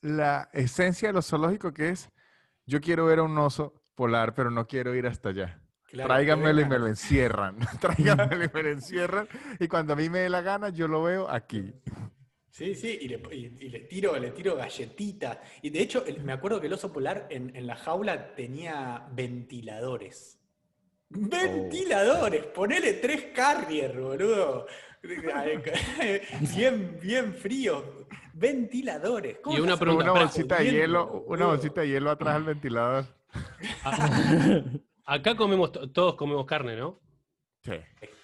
[0.00, 2.10] la esencia de lo zoológico que es,
[2.66, 5.60] yo quiero ver a un oso polar, pero no quiero ir hasta allá.
[5.88, 7.58] Claro, Tráiganmelo y me lo encierran.
[7.80, 9.28] Tráiganmelo y me lo encierran.
[9.60, 11.72] Y cuando a mí me dé la gana, yo lo veo aquí.
[12.50, 15.38] Sí, sí, y le, y- y le tiro, le tiro galletitas.
[15.62, 19.06] Y de hecho, el- me acuerdo que el oso polar en, en la jaula tenía
[19.12, 20.38] ventiladores.
[21.08, 22.46] ¡Ventiladores!
[22.46, 24.66] Ponele tres carrier, boludo.
[26.56, 28.06] Bien, bien frío.
[28.34, 29.38] Ventiladores.
[29.38, 33.04] ¿Cómo Y una pregunta, Una bolsita de hielo, una bolsita de hielo atrás del ventilador.
[35.06, 37.00] Acá comemos, to- todos comemos carne, ¿no?
[37.62, 37.72] Sí.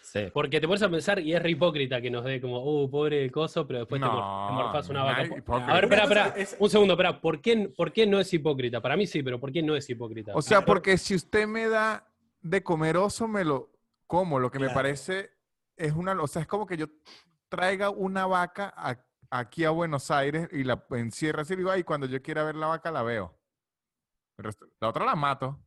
[0.03, 0.21] Sí.
[0.33, 3.31] Porque te pones a pensar y es re hipócrita que nos dé como, uh, pobre
[3.31, 5.21] coso, pero después No, te morfás una vaca.
[5.23, 6.27] A ver, Una espera, espera.
[6.37, 7.19] es- Un segundo, espera.
[7.21, 8.83] ¿Por qué, ¿Por qué no es hipócrita?
[8.83, 10.33] Para mí sí, pero ¿por qué no es hipócrita?
[10.35, 12.07] O sea, Ah, porque si usted me da
[12.43, 13.71] de comer oso, me lo
[14.07, 14.39] como.
[14.39, 15.31] Lo que me parece
[15.87, 16.21] es una...
[16.23, 16.87] O sea, es como que yo
[17.49, 21.85] traiga una vaca a- aquí a Buenos Aires y la encierre así y digo, ay,
[21.85, 23.39] cuando yo quiera ver la vaca, la veo.
[24.81, 25.61] La otra la mato.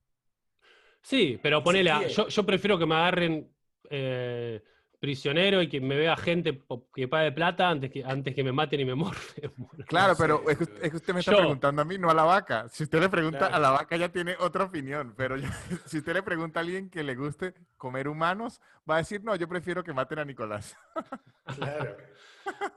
[1.01, 2.09] Sí, pero ponele, quiere.
[2.09, 3.55] yo, yo prefiero que me agarren
[3.89, 4.63] eh,
[4.99, 6.61] prisionero y que me vea gente
[6.93, 9.51] que pague plata antes que, antes que me maten y me morfen.
[9.87, 12.09] Claro, No pero es que, es que usted me está Yo- preguntando a mí, no
[12.09, 12.67] a la vaca.
[12.69, 13.55] Si usted le pregunta Claro.
[13.55, 15.13] a la vaca, ya tiene otra opinión.
[15.15, 15.35] Pero
[15.85, 19.35] si usted le pregunta a alguien que le guste comer humanos, va a decir, no,
[19.35, 20.75] yo prefiero que maten a Nicolás.
[21.55, 21.97] Claro.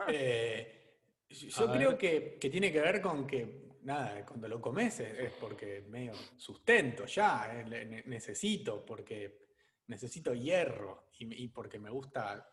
[0.09, 0.95] Eh,
[1.31, 5.19] yo A creo que, que tiene que ver con que, nada, cuando lo comes es,
[5.19, 9.48] es porque medio sustento ya, eh, necesito, porque
[9.89, 12.49] necesito hierro y, y porque me gusta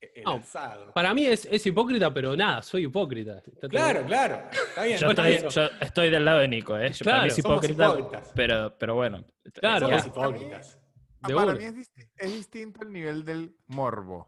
[0.00, 0.92] e- el No, asado.
[0.92, 3.42] Para mí es, es hipócrita, pero nada, soy hipócrita.
[3.70, 4.06] Claro, bien.
[4.08, 4.50] claro.
[4.50, 4.98] Está bien.
[4.98, 5.48] Yo está estoy, bien.
[5.50, 6.90] yo estoy del lado de Nico, ¿eh?
[6.92, 8.32] Yo- Para mí Claro, es somos hipócrita, hipócritas.
[8.34, 9.24] pero, pero bueno.
[9.54, 9.86] Claro.
[9.88, 10.78] Somos hipócritas.
[11.22, 14.26] Ah, De Para mí es, disti- es distinto el nivel del morbo.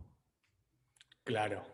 [1.25, 1.65] Claro.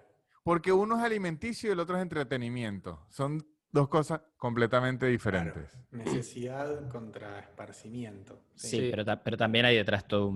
[0.42, 3.04] Porque uno es alimenticio y el otro es entretenimiento.
[3.11, 5.12] Son dos cosas completamente claro.
[5.12, 5.78] diferentes.
[5.90, 8.40] Necesidad contra esparcimiento.
[8.54, 8.88] Sí, Sí.
[8.90, 10.33] Pero, ta- pero también hay detrás toda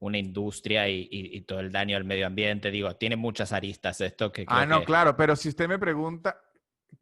[0.00, 2.70] una industria y, y- y todo el daño al medio ambiente.
[2.70, 6.40] Digo, tiene muchas aristas esto que Ah, no, que- claro, pero si usted me pregunta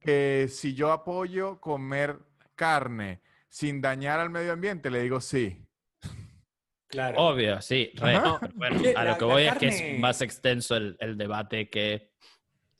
[0.00, 2.18] que si yo apoyo comer
[2.54, 5.62] carne sin dañar al medio ambiente, le digo sí.
[6.88, 7.18] Claro.
[7.18, 7.90] Obvio, sí.
[7.94, 8.38] re, Ajá.
[8.40, 11.68] pero bueno, a lo que la voy es que es más extenso el, el debate
[11.68, 12.12] que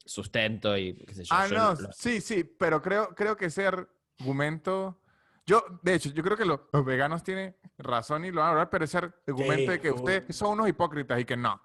[0.06, 1.34] sustento y qué sé yo.
[1.34, 5.00] Ah, yo no, lo- sí, sí, pero creo, creo que ese argumento,
[5.46, 8.50] yo, de hecho, yo creo que lo- los veganos tienen razón y lo van a
[8.52, 11.60] hablar, pero ese argumento de que ustedes son unos hipócritas y que no.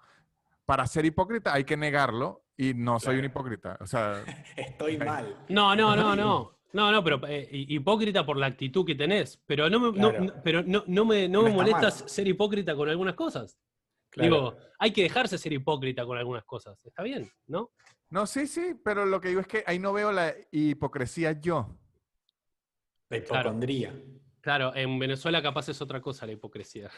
[0.64, 3.26] Para ser hipócrita hay que negarlo y no soy un Claro.
[3.32, 3.78] hipócrita.
[3.80, 4.22] O sea,
[4.56, 5.44] Estoy mal.
[5.48, 6.52] No, no, no, no.
[6.74, 9.36] No, no, pero eh, hi- hipócrita por la actitud que tenés.
[9.44, 10.24] Pero no me, Claro.
[10.24, 12.08] no- pero no, no me, no me está molesta mal.
[12.08, 13.58] ser hipócrita con algunas cosas.
[14.08, 14.24] Claro.
[14.24, 16.78] Digo, hay que dejarse ser hipócrita con algunas cosas.
[16.82, 17.72] Está bien, ¿no?
[18.12, 21.76] No, sí, sí, pero lo que digo es que ahí no veo la hipocresía yo.
[23.08, 23.92] La hipocondría.
[24.40, 26.90] Claro, en Venezuela capaz es otra cosa la hipocresía.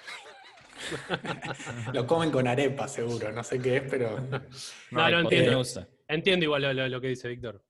[1.92, 3.30] Lo comen con arepa, seguro.
[3.32, 4.16] No sé qué es, pero.
[4.90, 5.62] No, no entiendo.
[6.06, 7.64] Entiendo igual lo, lo- lo que dice Víctor.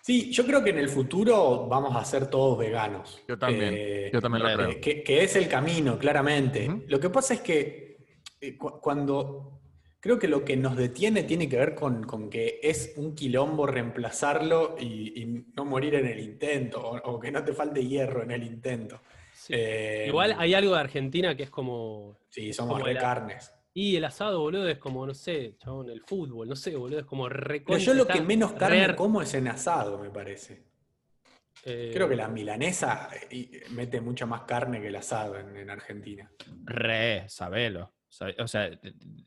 [0.00, 3.20] Sí, yo creo que en el futuro vamos a ser todos veganos.
[3.26, 4.80] Yo también, Eh, yo también lo eh, creo.
[4.80, 6.70] que, que es el camino, claramente.
[6.86, 7.96] Lo que pasa es que
[8.40, 9.59] eh, cu- cuando.
[10.00, 13.66] Creo que lo que nos detiene tiene que ver con, con que es un quilombo
[13.66, 18.22] reemplazarlo y, y no morir en el intento, o, o que no te falte hierro
[18.22, 19.02] en el intento.
[19.34, 19.52] Sí.
[19.56, 22.18] Eh, Igual hay algo de Argentina que es como.
[22.30, 23.52] Sí, somos como re la- carnes.
[23.72, 27.04] Y el asado, boludo, es como, no sé, chabón, el fútbol, no sé, boludo, es
[27.06, 27.60] como re.
[27.64, 30.64] Pero yo lo que menos carne re- como es en asado, me parece.
[31.64, 35.70] eh, Creo que la milanesa eh, mete mucha más carne que el asado en, en
[35.70, 36.30] Argentina.
[36.64, 37.92] Re, sabelo.
[38.40, 38.68] O sea,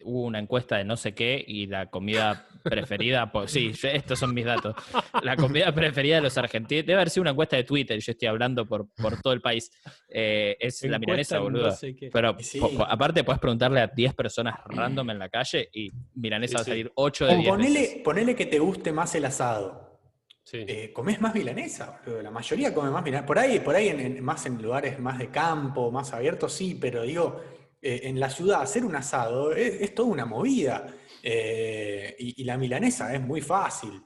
[0.03, 4.43] hubo una encuesta de no sé qué y la comida preferida, sí, estos son mis
[4.45, 4.75] datos.
[5.23, 8.27] La comida preferida de los argentinos, debe haber sido una encuesta de Twitter, yo estoy
[8.27, 9.71] hablando por, por todo el país,
[10.09, 11.67] eh, es la milanesa, boludo.
[11.67, 12.09] no sé qué.
[12.11, 12.59] Pero Sí.
[12.59, 16.55] po- po- aparte puedes preguntarle a 10 personas random en la calle y milanesa Sí,
[16.55, 17.97] va a salir 8 de O 10 ponele, veces.
[18.03, 19.99] ponele que te guste más el asado.
[20.43, 20.57] Sí.
[20.67, 22.01] Eh, ¿Comés más milanesa?
[22.05, 22.21] boludo?
[22.21, 23.25] La mayoría come más milanesa.
[23.25, 26.77] Por ahí, por ahí en, en- más en lugares más de campo, más abiertos, sí,
[26.79, 27.41] pero digo,
[27.83, 30.87] eh, en la ciudad hacer un asado es, es toda una movida.
[31.21, 34.01] Eh, y, y la milanesa es muy fácil.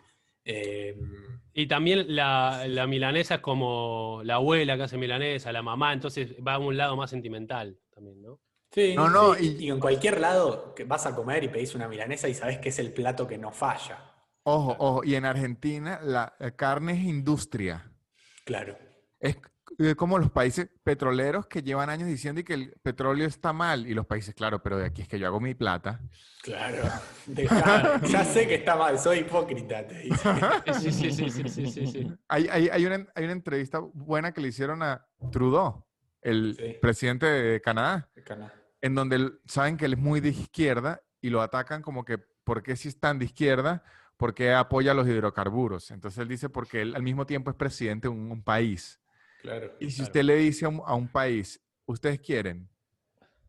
[0.46, 0.96] Eh,
[1.54, 6.36] Y también la, la milanesa es como la abuela que hace milanesa, la mamá, entonces
[6.46, 8.40] va a un lado más sentimental también, ¿no?
[8.72, 11.88] sí, No, no, y- y en cualquier lado que vas a comer y pedís una
[11.88, 14.14] milanesa y sabés que es el plato que no falla.
[14.44, 17.92] Ojo, ojo, y en Argentina la eh, carne es industria.
[18.46, 18.78] Claro.
[19.20, 19.38] Es
[19.96, 23.86] como los países petroleros que llevan años diciendo y que el petróleo está mal.
[23.88, 26.00] Y los países, claro, pero de aquí es que yo hago mi plata.
[26.42, 26.84] Claro.
[28.08, 30.30] Ya sé que está mal, soy hipócrita, te dice.
[30.80, 32.12] Sí, sí, sí, sí, sí, sí, sí.
[32.28, 35.86] Hay, hay, hay, una, hay una entrevista buena que le hicieron a Trudeau,
[36.22, 36.76] el Sí.
[36.82, 38.54] presidente de Canadá, Cana.
[38.82, 42.64] en donde saben que él es muy de izquierda y lo atacan como que, ¿por
[42.64, 43.84] qué si es tan de izquierda?
[44.16, 45.92] ¿Por qué apoya los hidrocarburos?
[45.92, 49.00] Entonces él dice, porque él al mismo tiempo es presidente de un, un país.
[49.48, 49.74] Claro.
[49.80, 50.08] Y si Claro.
[50.10, 52.70] usted le dice a un, a un país, ustedes quieren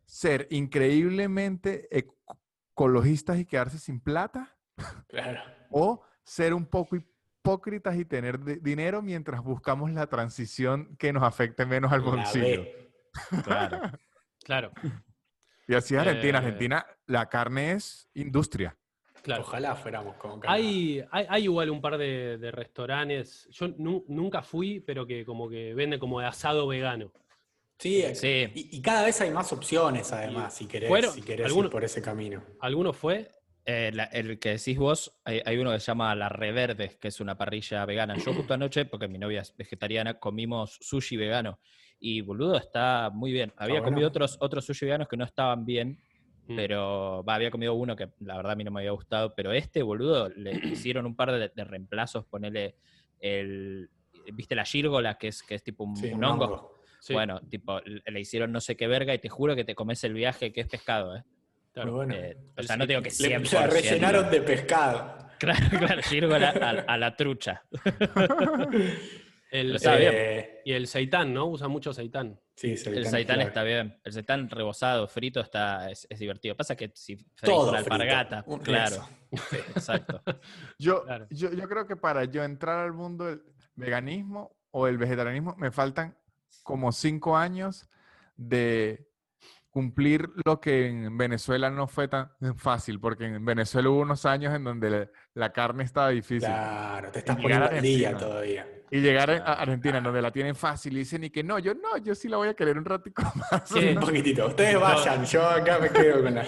[0.05, 1.87] ser increíblemente
[2.73, 4.55] ecologistas y quedarse sin plata,
[5.07, 5.41] Claro.
[5.69, 11.23] o ser un poco hipócritas y tener di- dinero mientras buscamos la transición que nos
[11.23, 12.65] afecte menos al bolsillo.
[13.43, 13.91] Claro.
[14.43, 14.71] Claro,
[15.67, 16.39] Y así es Argentina.
[16.39, 18.75] Eh, Argentina, la carne es industria.
[19.35, 19.41] Claro.
[19.47, 20.57] Ojalá fuéramos como Canadá.
[20.61, 25.25] Hay, hay, hay igual un par de, de restaurantes, yo nu- nunca fui, pero que
[25.25, 27.11] como que venden como de asado vegano.
[27.77, 28.47] Sí, Sí.
[28.53, 31.71] Y, y cada vez hay más opciones, además, si querés, fueron- si querés alguno- ir
[31.71, 32.43] por ese camino.
[32.59, 33.31] ¿Alguno fue?
[33.65, 37.07] Eh, la- el que decís vos, hay, hay uno que se llama La Reverde, que
[37.09, 38.17] es una parrilla vegana.
[38.17, 41.59] Yo justo anoche, porque mi novia es vegetariana, comimos sushi vegano.
[41.99, 43.53] Y boludo, está muy bien.
[43.57, 43.85] Había bueno.
[43.93, 46.01] comido otros, otros sushi veganos que no estaban bien.
[46.49, 46.55] Mm.
[46.55, 49.51] pero va, había comido uno que la verdad a mí no me había gustado, pero
[49.53, 52.75] este, boludo, le hicieron un par de, de reemplazos, ponele
[53.19, 53.89] el,
[54.33, 56.45] ¿viste la gírgola que es, que es tipo un, Sí, un hongo?
[56.45, 56.75] hongo.
[56.99, 60.03] Sí, Bueno, tipo, le hicieron no sé qué verga y te juro que te comes
[60.03, 61.23] el viaje que es pescado, ¿eh?
[61.71, 61.93] claro.
[61.93, 62.13] Bueno.
[62.15, 63.53] Eh, o sea, no digo que 100%.
[63.53, 65.17] la rellenaron de pescado.
[65.39, 67.63] Claro, claro, gírgola a, a la trucha.
[69.49, 70.47] El- Está bien.
[70.65, 71.47] Y el seitán, ¿no?
[71.47, 72.39] Usa mucho seitán.
[72.55, 73.99] sí, El seitán es está bien.
[74.03, 76.55] El seitán rebozado, frito, está, es, es divertido.
[76.55, 79.07] Pasa que si Todo una alpargata, Un- claro.
[79.49, 80.21] Sí, exacto.
[80.77, 81.27] Yo, Claro.
[81.31, 83.41] yo, yo creo que para yo entrar al mundo del
[83.75, 86.15] veganismo o el vegetarianismo me faltan
[86.63, 87.89] como cinco años
[88.37, 89.07] de
[89.71, 94.53] cumplir lo que en Venezuela no fue tan fácil, porque en Venezuela hubo unos años
[94.55, 96.49] en donde la, la carne estaba difícil.
[96.49, 98.67] Claro, te estás poniendo al día todavía.
[98.91, 101.73] Y llegar a Argentina, en donde la tienen fácil, y dicen y que no, yo
[101.75, 103.21] no, yo sí la voy a querer un ratico
[103.51, 103.63] más.
[103.69, 103.89] Sí.
[103.89, 104.47] Un poquitito.
[104.47, 106.45] Ustedes vayan, yo acá me quedo con la...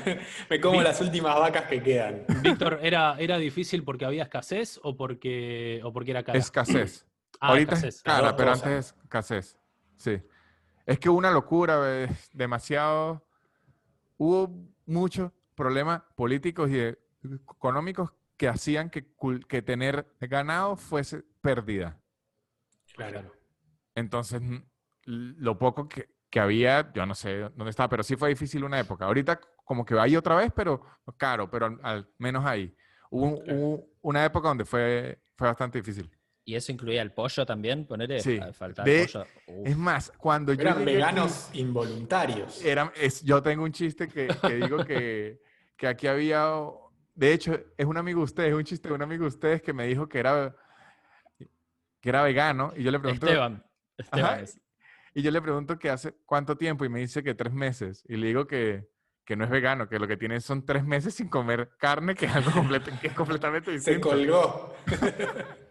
[0.49, 2.25] Me como las últimas vacas que quedan.
[2.41, 6.37] Víctor, ¿era, ¿era difícil porque había escasez o porque, o porque era cara?
[6.37, 7.05] Escasez.
[7.43, 7.95] Ah, Ahorita escasez.
[7.95, 8.67] es cara, pero cosas.
[8.67, 9.57] antes es escasez.
[9.95, 10.21] Sí.
[10.85, 13.25] Es que una locura, es demasiado.
[14.17, 14.53] Hubo
[14.85, 16.79] muchos problemas políticos y
[17.33, 19.07] económicos que hacían que,
[19.47, 21.97] que tener ganado fuese pérdida.
[23.09, 23.33] Claro.
[23.95, 24.41] Entonces,
[25.05, 28.79] lo poco que, que había, yo no sé dónde estaba, pero sí fue difícil una
[28.79, 29.05] época.
[29.05, 30.81] Ahorita como que va ahí otra vez, pero
[31.17, 32.75] caro, pero al, al menos ahí.
[33.09, 33.59] Hubo, Claro.
[33.59, 36.09] hubo una época donde fue, fue bastante difícil.
[36.43, 37.85] ¿Y eso incluía el pollo también?
[37.85, 38.19] Ponele.
[38.19, 38.39] Sí.
[38.41, 39.25] Ah, Faltaba De- el pollo.
[39.47, 39.67] Uf.
[39.67, 42.63] Es más, cuando yo Eran llegué aquí- veganos involuntarios.
[42.65, 45.41] Eran, es, yo tengo un chiste que, que digo que,
[45.77, 46.49] que aquí había,
[47.13, 49.61] de hecho, es un amigo de ustedes, es un chiste de un amigo de ustedes
[49.61, 50.55] que me dijo que era,
[52.01, 53.63] que era vegano y yo le pregunto, Esteban.
[53.97, 54.41] Esteban Ajá.
[54.41, 54.59] es-
[55.13, 58.15] y yo le pregunto que hace cuánto tiempo y me dice que tres meses y
[58.17, 58.87] le digo que,
[59.25, 62.25] que no es vegano, que lo que tiene son tres meses sin comer carne, que
[62.27, 64.73] es algo completo- que es completamente Se colgó.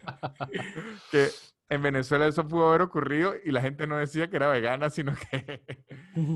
[1.11, 1.29] Que
[1.69, 5.13] en Venezuela eso pudo haber ocurrido y la gente no decía que era vegana, sino
[5.31, 5.63] que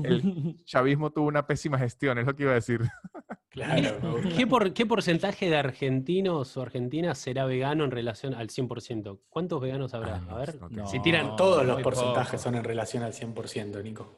[0.03, 2.81] el chavismo tuvo una pésima gestión, es lo que iba a decir.
[3.55, 4.19] Claro.
[4.35, 9.19] ¿Qué, por, ¿Qué porcentaje de argentinos o argentinas será vegano en relación al 100%?
[9.29, 10.17] ¿Cuántos veganos habrá?
[10.17, 10.55] Ay, A ver.
[10.55, 12.43] no No, tengo- Si tiran Todos los porcentajes poco.
[12.43, 14.13] son en relación al 100%, Nico.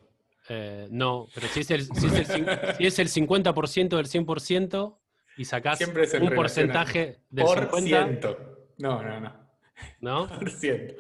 [0.49, 2.47] Eh, no, pero si es el, si es el,
[2.77, 4.97] si es el 50% del 100%
[5.37, 8.37] y sacás un porcentaje del Por 50%, ciento.
[8.79, 9.33] No, no, no.
[10.01, 10.27] ¿no?
[10.39, 10.95] Por ciento.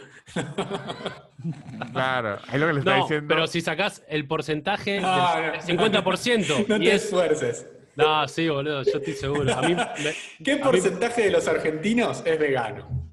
[1.91, 3.27] Claro, es lo que le está No, diciendo.
[3.27, 5.51] pero si sacás el porcentaje No, del, no.
[5.53, 5.61] del
[6.05, 7.03] 50% No y te es...
[7.05, 7.67] esfuerces.
[7.97, 9.53] No, sí, boludo, yo estoy seguro.
[9.55, 13.11] A mí, me- ¿Qué a mí- porcentaje de los argentinos es vegano?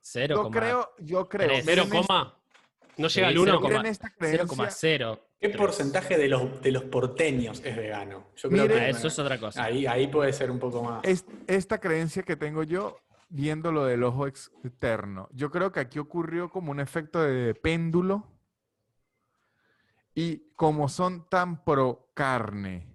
[0.00, 1.50] Cero yo coma- creo, yo creo.
[1.62, 2.38] ¿Cero coma?
[2.96, 3.44] ¿No llega al 1?
[3.44, 5.20] cero miren coma- esta creencia, 0,0.
[5.38, 8.28] ¿Qué porcentaje de los, de los porteños es vegano?
[8.36, 9.62] Yo creo Miren- que Ah, eso es otra cosa.
[9.64, 11.04] ahí, ahí puede ser un poco más.
[11.04, 15.98] es- esta creencia que tengo yo, viendo lo del ojo externo, yo creo que aquí
[15.98, 18.26] ocurrió como un efecto de péndulo
[20.14, 22.86] y como son tan pro carne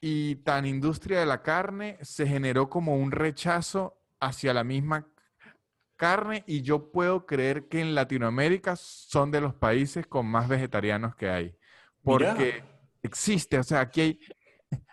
[0.00, 5.08] y tan industria de la carne, se generó como un rechazo hacia la misma
[5.96, 11.14] carne y yo puedo creer que en Latinoamérica son de los países con más vegetarianos
[11.16, 11.56] que hay.
[12.02, 12.34] Mirá.
[12.34, 12.62] Porque
[13.02, 14.20] existe, o sea, aquí hay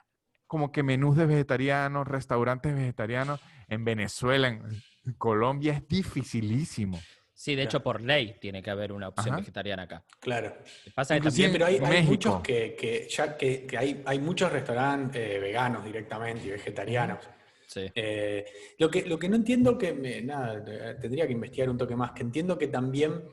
[0.48, 3.42] como que menús de vegetarianos, restaurantes vegetarianos.
[3.68, 7.00] En Venezuela, en Colombia es dificilísimo.
[7.36, 9.38] Sí, de hecho, por ley tiene que haber una opción Ajá.
[9.38, 10.04] vegetariana acá.
[10.20, 10.56] Claro.
[10.94, 15.20] Pasa que también Pero hay, muchos que, que ya que, que hay, hay muchos restaurantes
[15.22, 17.20] eh, veganos directamente y vegetarianos.
[17.68, 17.92] Sí.
[17.96, 18.46] Eh,
[18.78, 21.96] lo, que, lo que no entiendo que me- nada, eh, tendría que investigar un toque
[21.96, 23.24] más, que entiendo que también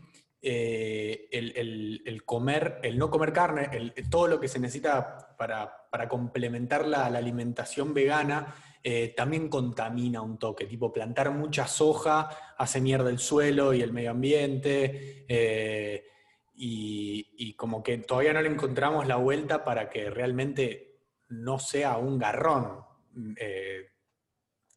[0.40, 5.36] eh, el, el- el comer, el no comer carne, el- todo lo que se necesita
[5.36, 11.66] para, para complementar la, la alimentación vegana, eh, también contamina un toque, tipo plantar mucha
[11.66, 15.24] soja hace mierda el suelo y el medio ambiente.
[15.28, 16.04] eh,
[16.62, 22.18] y, como que todavía no le encontramos la vuelta para que realmente no sea un
[22.18, 22.84] garrón
[23.36, 23.88] eh,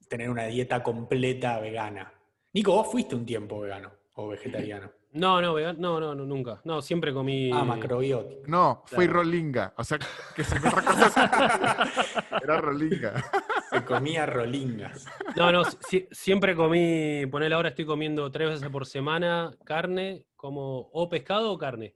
[0.08, 2.14] tener una dieta completa vegana.
[2.54, 4.92] Nico, vos fuiste un tiempo vegano o vegetariano.
[5.14, 6.60] No, no, no, no, no, nunca.
[6.64, 7.52] No, siempre comí.
[7.54, 8.42] Ah, macrobiótico.
[8.48, 9.14] No, fui Claro.
[9.20, 9.74] rolinga.
[9.78, 10.00] O sea,
[10.36, 11.90] que se me otra cosa.
[12.44, 13.24] Era rolinga.
[13.70, 15.06] Se comía rolingas.
[15.36, 17.26] No, no, si- siempre comí.
[17.28, 21.96] Ponele ahora estoy comiendo tres veces por semana carne, como o pescado o carne.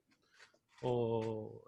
[0.84, 1.64] O,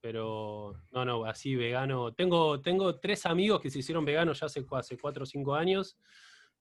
[0.00, 2.12] pero no, no, así vegano.
[2.12, 5.96] Tengo, tengo tres amigos que se hicieron veganos ya hace cuatro o cinco años.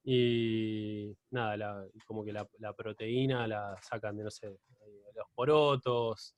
[0.04, 6.36] Y nada, la- como que la, la proteína la sacan de, no sé, los porotos.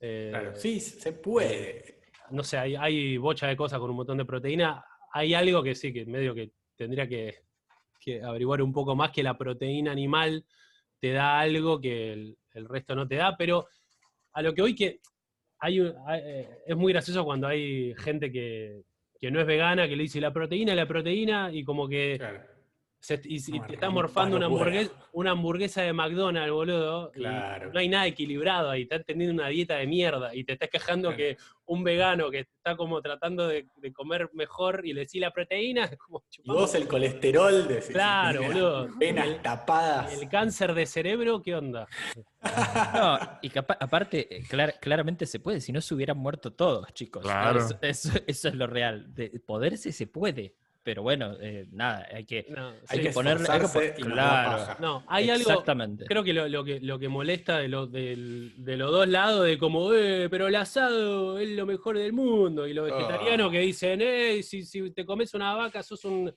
[0.00, 2.02] eh, Claro, sí, se puede.
[2.30, 4.84] no sé, hay, hay bocha de cosas con un montón de proteína.
[5.12, 7.34] Hay algo que sí, que medio que tendría que,
[8.00, 10.44] que averiguar un poco más, que la proteína animal
[11.00, 13.66] te da algo que el, el resto no te da, pero
[14.32, 15.00] a lo que hoy que
[15.60, 18.82] hay, hay- eh, es muy gracioso cuando hay gente que,
[19.20, 22.42] que no es vegana, que le dice la proteína, la proteína, y como que Claro.
[23.04, 27.10] Se- y, y No, te está no, morfando una hamburguesa, una hamburguesa de McDonald's, boludo.
[27.12, 27.70] Claro.
[27.72, 31.08] no hay nada equilibrado ahí, estás teniendo una dieta de mierda y te estás quejando
[31.10, 31.16] Claro.
[31.18, 31.36] que
[31.66, 35.84] un vegano que está como tratando de, de comer mejor y le decís la proteína,
[35.84, 38.88] es como Y vos el colesterol de Claro, boludo.
[38.96, 40.20] Venas El- tapadas.
[40.20, 41.86] el cáncer de cerebro, ¿qué onda?
[42.94, 47.22] No, y aparte, eh, clar- claramente se puede, si no se hubieran muerto todos, chicos.
[47.22, 47.58] Claro.
[47.60, 49.14] Eso, eso- eso es lo real.
[49.14, 52.44] De poderse se puede, pero bueno, eh, nada, hay que...
[52.50, 53.00] No, Hay sí.
[53.00, 53.60] que ponerle- hay
[53.94, 54.76] que claro.
[54.80, 56.04] No, hay algo, Exactamente.
[56.04, 59.56] creo que lo, lo que lo que molesta de, lo- de los dos lados, de
[59.56, 63.50] como, eh, pero el asado es lo mejor del mundo, y los vegetarianos Ah.
[63.52, 66.32] que dicen, eh, si, si te comes una vaca sos, un,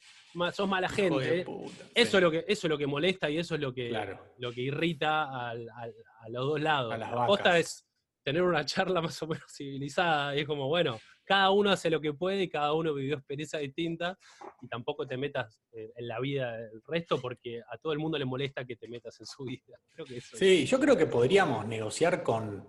[0.53, 1.41] sos mala gente.
[1.41, 1.43] eh.
[1.43, 2.17] puta, Eso, sí.
[2.17, 4.17] es lo que, eso es lo que molesta y eso es lo que, Claro.
[4.37, 6.93] lo que irrita al- al- a los dos lados.
[6.93, 7.59] A las La posta vacas.
[7.59, 7.85] es
[8.23, 11.99] tener una charla más o menos civilizada y es como, bueno, cada uno hace lo
[11.99, 14.17] que puede y cada uno vivió experiencias distintas
[14.61, 18.17] y tampoco te metas eh, en la vida del resto porque a todo el mundo
[18.17, 19.77] le molesta que te metas en su vida.
[19.93, 22.65] Creo que eso es- Sí, yo creo que podríamos negociar con,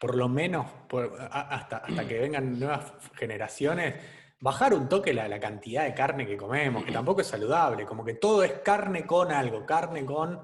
[0.00, 3.94] por lo menos, por- hasta, hasta que vengan nuevas generaciones,
[4.40, 8.04] bajar un toque la, la cantidad de carne que comemos, que tampoco es saludable, como
[8.04, 10.40] que todo es carne con algo, carne con...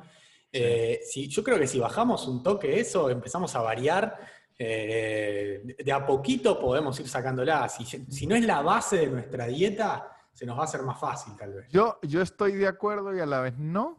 [0.53, 4.18] eh, si, yo creo que si bajamos un toque eso, empezamos a variar,
[4.59, 7.69] eh, de- a poquito podemos ir sacándola.
[7.69, 10.99] Si, si no es la base de nuestra dieta, se nos va a hacer más
[10.99, 11.69] fácil tal vez.
[11.71, 13.99] Yo, yo estoy de acuerdo y a la vez no,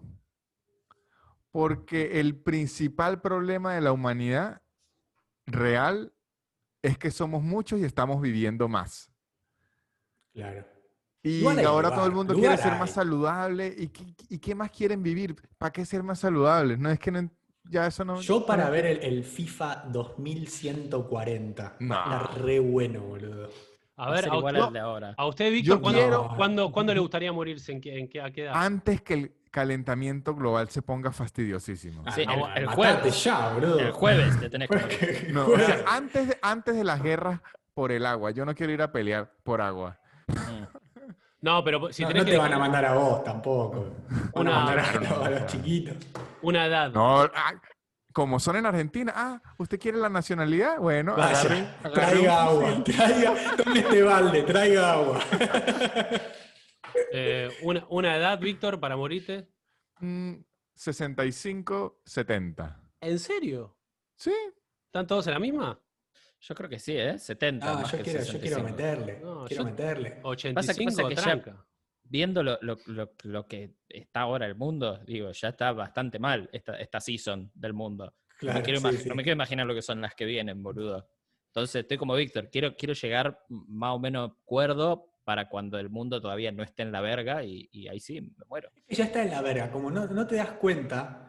[1.51, 4.61] porque el principal problema de la humanidad
[5.45, 6.13] real
[6.81, 9.11] es que somos muchos y estamos viviendo más.
[10.33, 10.65] Claro.
[11.23, 13.73] Y ahora todo el mundo quiere ser más saludable.
[13.75, 15.35] ¿Y qué, y qué más quieren vivir?
[15.57, 16.77] ¿Para qué ser más saludables?
[16.77, 17.27] No es que no,
[17.69, 18.21] ya eso no.
[18.21, 21.75] Yo para no- ver el, el FIFA 2140.
[21.79, 21.95] No.
[21.95, 23.49] Va a estar re bueno, boludo.
[23.97, 25.15] A ver, a, igual usted- al de ahora.
[25.17, 27.71] a usted, Víctor, Yo ¿cuándo, quiero- cuándo- cuándo le gustaría morirse?
[27.71, 28.53] ¿En qué, en qué, a qué edad?
[28.55, 32.03] Antes que el calentamiento global se ponga fastidiosísimo.
[32.05, 32.23] Ah, Sí,
[32.55, 33.23] el- jueves.
[33.23, 33.79] ya, boludo.
[33.79, 35.27] El jueves te tenés que.
[35.33, 37.39] No, o sea, antes, de, antes de las guerras
[37.73, 38.31] por el agua.
[38.31, 39.97] Yo no quiero ir a pelear por agua.
[40.27, 40.64] Mm.
[41.45, 43.85] No, pero si no, tenés no que te van a mandar a vos tampoco.
[44.33, 45.95] Van Una- a mandar a, no, a los chiquitos.
[46.41, 46.91] una edad.
[46.91, 47.53] No, ah,
[48.11, 49.13] como son en Argentina.
[49.15, 50.79] Ah, ¿usted quiere la nacionalidad?
[50.79, 55.19] Bueno, Vaya, agarre traiga agua, traiga, tome este balde, traiga agua.
[57.11, 59.47] Eh, una, una edad, Víctor, para morirte.
[59.99, 60.37] Mm,
[60.73, 62.81] 65, 70.
[63.01, 63.77] ¿En serio?
[64.15, 64.33] Sí,
[64.87, 65.79] ¿Están todos en la misma?
[66.47, 67.17] Yo creo que sí, ¿eh?
[67.17, 67.71] 70.
[67.71, 68.69] Ah, más yo que quiero, yo quiero 65.
[68.69, 69.19] meterle.
[69.19, 70.19] No, quiero yo- meterle.
[70.21, 71.15] 85, pasa que
[71.49, 71.65] ya-.
[72.07, 76.47] Viendo lo, lo- lo- lo que está ahora el mundo, digo, ya está bastante mal
[76.53, 78.05] esta, esta season del mundo.
[78.05, 79.09] no, Claro, me quiero sí, sí.
[79.09, 81.09] no me quiero imaginar lo que son las que vienen, boludo.
[81.47, 86.21] Entonces estoy como Víctor, quiero, quiero llegar más o menos cuerdo para cuando el mundo
[86.21, 88.69] todavía no esté en la verga y, y ahí sí, me muero.
[88.89, 91.24] Ya está en la verga, como no, no te das cuenta,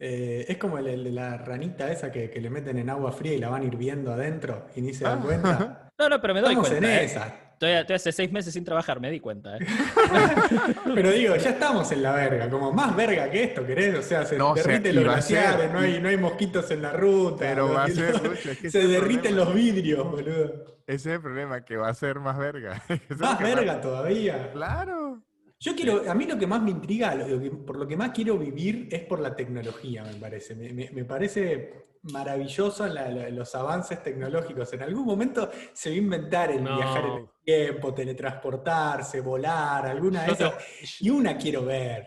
[0.00, 3.12] eh, es como el, el de la ranita esa que, que le meten en agua
[3.12, 5.22] fría y la van hirviendo adentro y ni se dan Ah.
[5.24, 5.86] cuenta.
[6.00, 6.88] No, no, pero me doy Estamos cuenta.
[6.94, 7.04] en ¿eh?
[7.04, 7.26] esa.
[7.52, 9.54] Estoy, estoy hace seis meses sin trabajar, me di cuenta.
[9.58, 9.60] ¿eh?
[10.94, 13.94] Pero digo, ya estamos en la verga, como más verga que esto, ¿querés?
[13.98, 17.36] O sea, se No, derriten los glaciares, no hay, no hay mosquitos en la ruta.
[17.40, 18.12] pero los- va a ser.
[18.12, 19.44] los- Lucho, es que ese se derriten problema.
[19.44, 20.64] los vidrios, boludo.
[20.86, 22.82] Ese es el problema, que va a ser más verga.
[22.88, 24.50] Eso es lo Más verga todavía.
[24.52, 25.22] Claro.
[25.62, 28.12] Yo quiero, a mí lo que más me intriga, lo que- por lo que más
[28.12, 30.54] quiero vivir es por la tecnología, me parece.
[30.54, 34.72] Me, me- me parece maravilloso la- la- los avances tecnológicos.
[34.72, 36.76] En algún momento se va a inventar el No.
[36.76, 40.54] viajar en el tiempo, teletransportarse, volar, alguna de te- esas.
[41.02, 42.06] Y una quiero ver.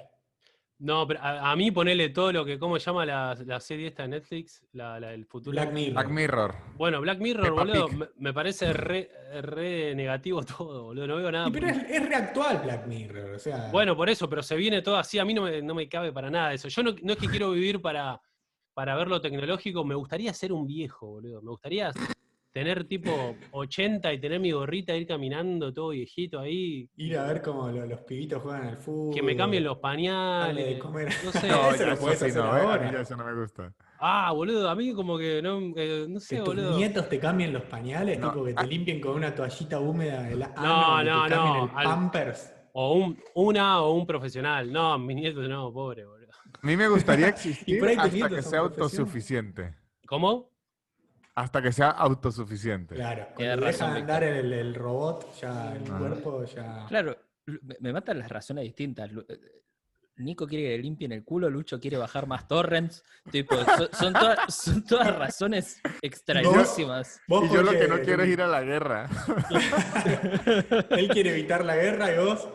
[0.80, 3.88] No, pero a, a mí ponerle todo lo que, ¿cómo se llama la, la serie
[3.88, 4.66] esta de Netflix?
[4.74, 5.54] La, la- el futuro.
[5.54, 5.94] Black Mirror.
[5.94, 6.56] Black Mirror.
[6.76, 9.10] Bueno, Black Mirror, Peppa boludo, me, me parece re,
[9.42, 11.08] re negativo todo, boludo.
[11.08, 11.48] No veo nada.
[11.48, 13.70] Y pero es, es reactual Black Mirror, o sea.
[13.72, 15.20] Bueno, por eso, pero se viene todo así.
[15.20, 16.68] A mí no me, no me cabe para nada eso.
[16.68, 18.20] Yo no, no es que quiero vivir para,
[18.74, 21.42] para ver lo tecnológico, me gustaría ser un viejo, boludo.
[21.42, 21.94] Me gustaría
[22.54, 26.88] tener tipo 80 y tener mi gorrita, ir caminando todo viejito ahí.
[26.96, 29.14] ir a ver cómo lo- los pibitos juegan al fútbol.
[29.16, 30.66] Que me cambien los pañales.
[30.66, 31.10] de comer.
[31.26, 31.48] No sé.
[31.48, 33.74] No, Eso ya lo eso podés sí hacer no, eso no me gusta.
[34.00, 36.78] Ah, boludo, a mí como que no, eh, no Que sé, tus boludo.
[36.78, 38.32] nietos te cambien los pañales, No.
[38.32, 41.28] tipo que te limpien con una toallita húmeda el ano, No, que te no,
[41.58, 42.54] no, el al- pampers.
[42.74, 44.72] O un, una o un profesional.
[44.72, 46.30] No, mi nieto no, pobre, boludo.
[46.62, 49.76] A mí me gustaría existir por ahí tus hasta nietos que sea autosuficiente.
[50.08, 50.53] ¿Cómo?
[51.36, 52.96] Hasta que sea autosuficiente.
[52.96, 55.98] Claro, cuando deja andar el, el robot, ya el Ah.
[55.98, 56.86] cuerpo ya...
[56.88, 59.10] Claro, me, me matan las razones distintas.
[59.28, 59.40] Eh,
[60.18, 63.04] Nico quiere que le limpien el culo, Lucho quiere bajar más torrents.
[63.32, 67.20] Tipo, so- son, todas, son todas razones extrañísimas.
[67.28, 69.10] Vos Y yo lo que no quiero es ir a la guerra.
[70.92, 72.48] Él quiere evitar la guerra y vos...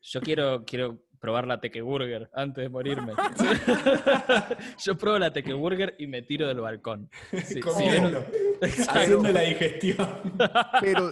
[0.00, 3.12] Yo quiero, quiero probar la Teke Burger antes de morirme.
[4.84, 7.08] Yo pruebo la Teke Burger y me tiro del balcón.
[7.30, 8.26] Sí, sí, comiendo,
[8.60, 10.34] haciendo la digestión.
[10.80, 11.10] Pero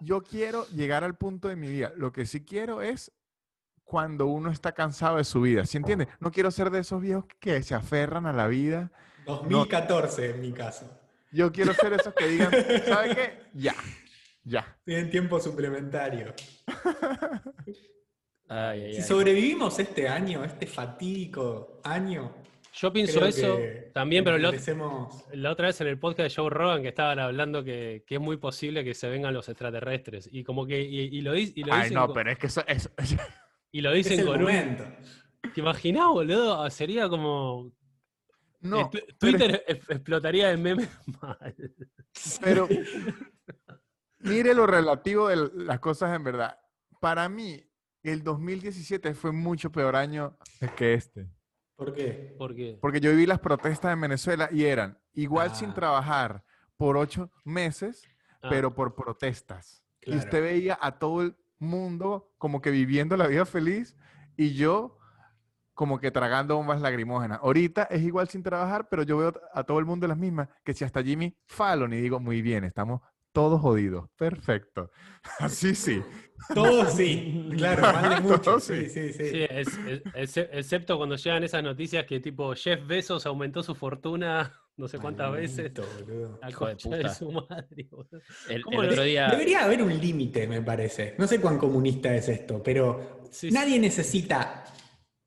[0.00, 1.90] yo quiero llegar al punto de mi vida.
[1.96, 3.12] Lo que sí quiero es
[3.82, 5.64] cuando uno está cansado de su vida.
[5.64, 6.08] ¿Sí entiendes?
[6.20, 8.92] No quiero ser de esos viejos que se aferran a la vida.
[9.24, 10.86] 2014 en mi caso.
[11.32, 12.50] Yo quiero ser esos que digan,
[12.86, 13.38] ¿sabe qué?
[13.54, 13.74] Ya,
[14.44, 14.76] ya.
[14.84, 16.34] Tienen tiempo suplementario.
[18.48, 19.06] Ay, ay, Si ay.
[19.06, 22.32] sobrevivimos este año, este fatídico año,
[22.72, 23.58] Yo pienso eso
[23.94, 24.52] también, pero lo-
[25.32, 28.20] la otra vez en el podcast de Joe Rogan que estaban hablando que, que es
[28.20, 30.28] muy posible que se vengan los extraterrestres.
[30.30, 32.46] Y como que, y, y lo, y lo Ay, dicen, no, con- pero es que
[32.48, 32.90] eso, eso-
[33.72, 34.42] y lo Es dicen el con un.
[34.42, 34.84] momento.
[35.54, 36.68] ¿Te imaginás, boludo?
[36.70, 37.72] Sería como.
[38.60, 38.90] no.
[38.90, 40.88] tu- pero es- Twitter explotaría de memes
[41.22, 41.54] mal.
[42.42, 42.68] Pero
[44.20, 46.58] mire lo relativo de las cosas en verdad.
[47.00, 47.62] Para mí,
[48.12, 50.36] el 2017 fue mucho peor año
[50.76, 51.28] que este.
[51.76, 52.34] ¿Por qué?
[52.38, 52.78] Porque.
[52.80, 55.74] Porque yo viví las protestas en Venezuela y eran igual sin Ah.
[55.74, 56.44] trabajar
[56.76, 58.02] por ocho meses,
[58.42, 59.82] ah, pero por protestas.
[60.02, 63.96] Y usted veía a todo el mundo como que viviendo la vida feliz
[64.36, 64.98] y yo
[65.74, 67.40] como que tragando bombas lagrimógenas.
[67.42, 70.72] Ahorita es igual sin trabajar, pero yo veo a todo el mundo las mismas, que
[70.72, 73.02] si hasta Jimmy Fallon y digo, muy bien, estamos
[73.36, 74.08] todos jodidos.
[74.16, 74.90] Perfecto.
[75.38, 76.02] Así sí.
[76.54, 78.40] Todo sí, claro, mal de mucho.
[78.40, 79.12] Todo Sí, sí.
[79.12, 79.30] sí, sí.
[79.30, 83.74] Sí, es- es- exce- excepto cuando llegan esas noticias que tipo Jeff Bezos aumentó su
[83.74, 85.72] fortuna no sé cuántas veces.
[85.74, 86.38] Boludo.
[86.42, 87.08] La Hijo de puta.
[87.14, 87.88] su madre.
[88.48, 89.28] El, ¿Cómo el lo- otro día.
[89.28, 91.14] Debería haber un límite, me parece.
[91.18, 93.54] No sé cuán comunista es esto, pero Sí, sí.
[93.54, 94.64] nadie necesita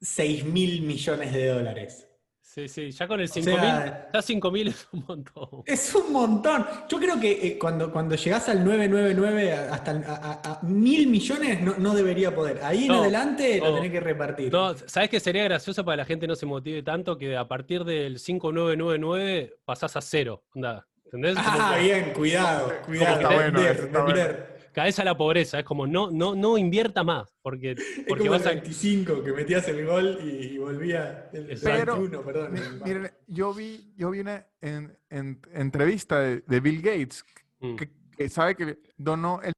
[0.01, 2.08] 6 mil millones de dólares.
[2.51, 5.49] Sí, sí, ya con el 5.000, sea- ya 5.000 es un montón.
[5.67, 6.65] Es un montón.
[6.89, 11.05] Yo creo que eh, cuando, cuando llegás al 999 a- hasta a, a- a mil
[11.07, 12.59] millones no, no debería poder.
[12.63, 14.51] Ahí en No, adelante lo tenés que repartir.
[14.51, 17.19] No, ¿sabes qué sería gracioso para que la gente no se motive tanto?
[17.19, 20.43] Que a partir del 5999 pasás a cero.
[20.55, 21.35] Onda, ¿Entendés?
[21.37, 23.15] Ah, que bien, cuidado, cuidado.
[23.21, 24.48] está bueno, está bueno.
[24.73, 25.59] Caes a la pobreza.
[25.59, 27.35] Es como no, no, no invierta más.
[27.41, 28.51] Porque, Es porque como vas el a.
[28.61, 32.57] 25 que metías el gol y, y volvía el, el Pero- 21, perdón.
[32.57, 37.23] El- miren, yo vi, yo vi una en- en- entrevista de, de Bill Gates
[37.61, 37.75] Mm.
[37.75, 39.53] que, que sabe que donó el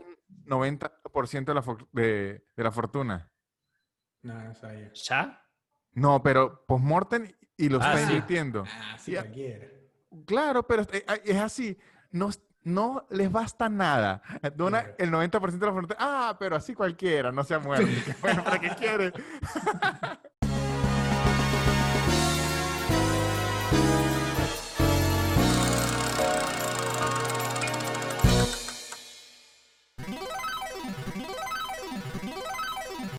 [0.46, 3.30] 90% de la, de, de la fortuna.
[4.24, 4.92] No, no sabía.
[4.94, 5.44] ¿Ya?
[5.94, 8.04] No, pero postmortem y lo Ah, está sí.
[8.14, 8.64] invirtiendo.
[8.68, 9.68] Ah, sí, cualquiera.
[10.26, 11.78] Claro, pero es, es así.
[12.12, 12.30] No,
[12.64, 14.22] no les basta nada.
[14.56, 15.96] Dona el 90% de la fortuna.
[16.00, 17.88] Ah, pero así cualquiera, no se ha muerto.
[18.22, 19.14] bueno, ¿para qué quiere?